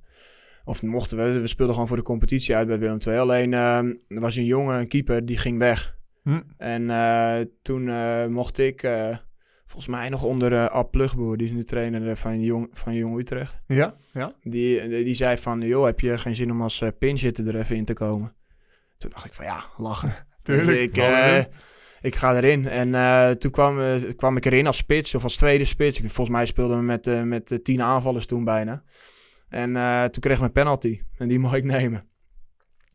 [0.64, 3.18] Of mochten we, we speelden gewoon voor de competitie uit bij Willem II.
[3.18, 5.96] Alleen er was een jongen, een keeper, die ging weg.
[6.28, 6.40] Hm.
[6.56, 9.16] En eh, toen eh, mocht ik, eh,
[9.64, 13.58] volgens mij nog onder Ab Plugboer, die is nu trainer van Jong, van Jong Utrecht.
[13.66, 14.32] Ja, ja.
[14.42, 17.76] Die, die zei van, joh, heb je geen zin om als uh, pinchitter er even
[17.76, 18.34] in te komen?
[18.98, 20.14] Toen dacht ik van, ja, lachen.
[20.42, 20.94] Tuurlijk.
[20.94, 21.48] Dus ik,
[22.00, 22.68] ik ga erin.
[22.68, 23.78] En toen kwam,
[24.16, 25.98] kwam ik erin als spits of als tweede spits.
[25.98, 28.82] Ik, volgens mij speelden we met, met tien aanvallers toen bijna.
[29.48, 29.72] En
[30.10, 31.00] toen kregen we een penalty.
[31.16, 32.08] En die mocht ik nemen.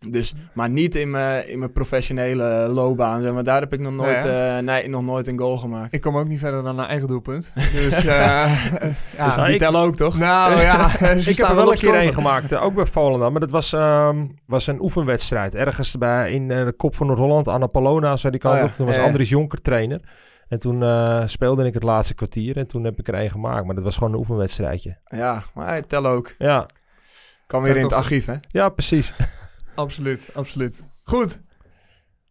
[0.08, 3.22] Dus, maar niet in mijn, in mijn professionele loopbaan.
[3.22, 5.93] Zeg maar daar heb ik nog nooit, Nee, eh, nee, nog nooit een goal gemaakt.
[5.93, 7.51] Ik kom ook niet verder dan een eigen doelpunt.
[7.76, 8.06] Dus, eh
[9.18, 9.26] ja.
[9.26, 10.18] Dus die ik- tellen ook, toch?
[10.18, 13.32] nou ja, Ik heb er wel een keer een gemaakt, eh, ook bij Volendam.
[13.32, 15.56] Maar dat was, ehm, was een oefenwedstrijd.
[15.56, 18.76] Ergens bij, in eh, de kop van Noord-Holland, Annapolona, zo die kant Oh ja, op.
[18.76, 19.08] Toen was ja, ja.
[19.08, 20.01] Andries Jonker trainer.
[20.47, 23.66] En toen eh, speelde ik het laatste kwartier en toen heb ik er één gemaakt.
[23.66, 24.97] Maar dat was gewoon een oefenwedstrijdje.
[25.06, 26.34] Ja, maar hij tellen ook.
[26.38, 26.66] Ja,
[27.47, 28.36] Kan weer in het archief, hè?
[28.47, 29.14] ja precies.
[29.76, 30.84] Absoluut, absoluut.
[31.03, 31.39] Goed.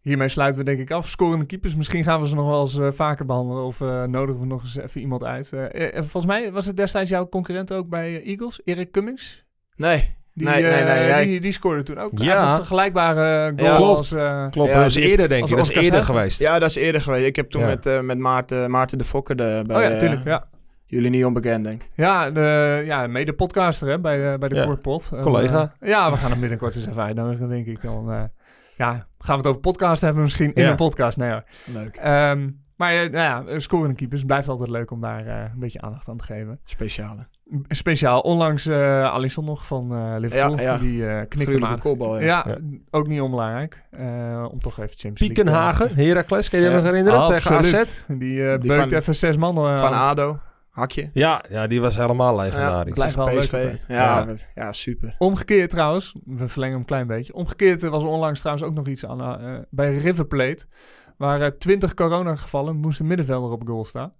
[0.00, 1.08] Hiermee sluiten we denk ik af.
[1.08, 1.76] Scorende keepers.
[1.76, 3.64] Misschien gaan we ze nog wel eens eh, vaker behandelen.
[3.64, 5.52] Of eh, nodigen we nog eens even iemand uit.
[5.52, 8.60] Eh, eh, volgens mij was het destijds jouw concurrent ook bij Eagles.
[8.64, 9.44] Erik Cummings.
[9.76, 10.16] Nee.
[10.34, 12.10] Die, Nee, nee, nee, jij- die, die scoorde toen ook.
[12.14, 12.50] Ja.
[12.50, 13.98] Een vergelijkbare goal Ja, klopt.
[13.98, 14.12] als...
[14.12, 15.56] eh, Klopt, Ja, dat is eerder denk ik.
[15.56, 16.38] Dat is eerder geweest.
[16.38, 17.26] Ja, dat is eerder geweest.
[17.26, 17.66] Ik heb toen Ja.
[17.66, 20.24] met, eh, met Maarten, Maarten de Fokker de, bij oh ja, eh, tuurlijk.
[20.24, 20.48] Ja,
[20.92, 21.88] jullie niet onbekend, denk ik.
[21.94, 25.10] ja, de, ja mede-podcaster hè, bij, eh, bij de Ja, Kortpot.
[25.20, 25.74] Collega.
[25.80, 27.82] eh, ja, we gaan hem binnenkort eens even uitnodigen, denk ik.
[27.82, 28.22] Dan eh,
[28.76, 30.70] ja, gaan we het over podcast hebben misschien in Ja.
[30.70, 31.16] een podcast.
[31.16, 31.44] Nee hoor.
[31.72, 31.96] Leuk.
[31.96, 36.08] Ehm, maar nou ja, scorende keepers blijft altijd leuk om daar eh, een beetje aandacht
[36.08, 36.60] aan te geven.
[36.64, 37.26] Speciale.
[37.68, 40.56] Speciaal, onlangs eh Alisson nog van eh, Liverpool.
[40.58, 40.78] Ja, ja.
[40.78, 41.78] Die eh knikte aan.
[41.78, 42.24] kopbal, ja.
[42.26, 42.56] Ja, Ja.
[42.90, 43.82] ook niet onbelangrijk.
[43.90, 45.26] eh, om toch even Champions League...
[45.36, 46.76] Piekenhagen, Heracles, kan je je Ja.
[46.76, 47.26] nog herinneren?
[47.26, 48.04] Tegen absoluut.
[48.08, 48.18] AZ.
[48.18, 49.54] Die eh Die beukt van- even zes man.
[49.54, 49.92] Van.
[49.92, 50.38] ADO,
[50.72, 51.10] hakje.
[51.12, 52.94] Ja, ja, die was helemaal Ja, legendarisch.
[52.94, 53.54] blijft tegen wel leuk PSV.
[53.54, 53.84] altijd.
[53.88, 54.34] Ja, Ja.
[54.54, 55.14] ja, super.
[55.18, 57.34] Omgekeerd trouwens, we verlengen hem een klein beetje.
[57.34, 60.64] Omgekeerd was er onlangs trouwens ook nog iets aan eh, bij River Plate.
[61.16, 64.12] Waar eh, 20 coronagevallen moest een middenvelder op goal staan.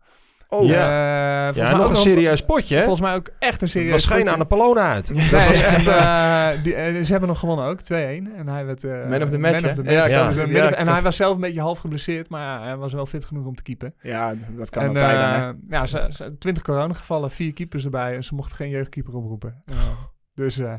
[0.53, 1.49] Oh, Ja.
[1.49, 2.81] Eh, ja, nog een serieus potje, hè?
[2.83, 4.33] Volgens mij ook echt een Het serieus was geen potje.
[4.33, 5.11] aan de Palona uit.
[5.15, 8.35] Nee, echt, eh, die, eh, ze hebben nog gewonnen ook, 2-1.
[8.37, 8.85] En hij werd...
[8.85, 9.91] eh, Man of the match, match.
[9.91, 12.29] Ja, Dus het- een ja, midden- ik en hij was zelf een beetje half geblesseerd,
[12.29, 13.95] maar ja, hij was wel fit genoeg om te keepen.
[14.03, 15.49] Ja, dat kan en altijd dan, hè.
[15.49, 19.63] eh, ja, ze, ze- 20 coronagevallen, vier keepers erbij en ze mochten geen jeugdkeeper oproepen.
[19.67, 19.75] Eh,
[20.35, 20.75] dus eh,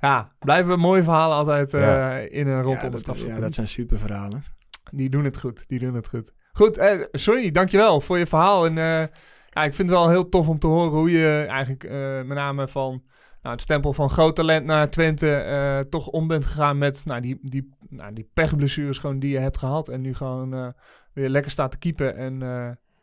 [0.00, 2.16] ja, blijven mooie verhalen altijd eh, Ja.
[2.16, 4.42] in een rondom Ja, dat, ja, dat zijn super verhalen.
[4.90, 6.32] Die doen het goed, die doen het goed.
[6.58, 8.66] Goed, eh, sorry, dankjewel voor je verhaal.
[8.66, 9.06] En eh,
[9.50, 12.36] ja, ik vind het wel heel tof om te horen hoe je eigenlijk eh, met
[12.36, 13.02] name van
[13.42, 17.20] nou, het stempel van groot talent naar Twente eh, toch om bent gegaan met nou,
[17.20, 19.88] die, die, nou, die pechblessures gewoon die je hebt gehad.
[19.88, 20.74] En nu gewoon
[21.12, 22.16] weer lekker staat te keepen.
[22.16, 22.38] En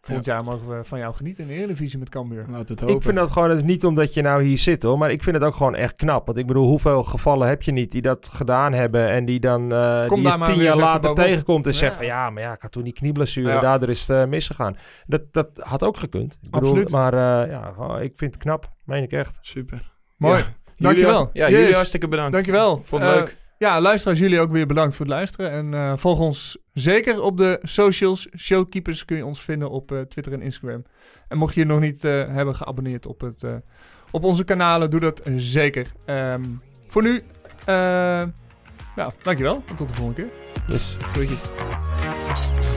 [0.06, 2.46] volgend jaar mogen we van jou genieten in de Eredivisie met Cambuur.
[2.52, 2.96] Laat het hopen.
[2.96, 5.24] Ik vind dat gewoon, het is niet omdat je nou hier zit hoor, maar ik
[5.24, 6.26] vind het ook gewoon echt knap.
[6.26, 9.62] Want ik bedoel, hoeveel gevallen heb je niet die dat gedaan hebben en die dan
[9.74, 11.78] eh die daar je tien jaar later tegenkomt en Ja.
[11.78, 13.60] zegt van ja, maar ja, ik had toen die knieblessure, Ja.
[13.60, 14.78] daardoor is het eh, misgegaan.
[15.06, 16.34] Dat, dat had ook gekund.
[16.42, 16.92] Ik bedoel, Absoluut.
[16.92, 19.38] Maar eh, ja, gewoon, ik vind het knap, meen ik echt.
[19.42, 19.94] Super.
[20.18, 20.38] Mooi.
[20.38, 20.46] Ja.
[20.78, 21.20] Dankjewel.
[21.20, 21.60] Jullie, ja, Yes.
[21.60, 22.32] jullie hartstikke bedankt.
[22.32, 22.82] Dankjewel.
[22.84, 23.38] Vond het leuk.
[23.58, 25.52] Ja, luisteraars, jullie ook weer bedankt voor het luisteren.
[25.52, 28.28] En eh, volg ons zeker op de socials.
[28.38, 30.84] Showkeepers kun je ons vinden op eh, Twitter en Instagram.
[31.28, 33.44] En mocht je je nog niet eh, hebben geabonneerd op, het,
[34.12, 35.88] op onze kanalen, doe dat zeker.
[36.06, 36.44] Ehm,
[36.88, 37.22] voor nu,
[38.96, 39.64] ja, dankjewel.
[39.68, 40.32] En tot de volgende keer.
[40.68, 42.75] Dus Groetjes.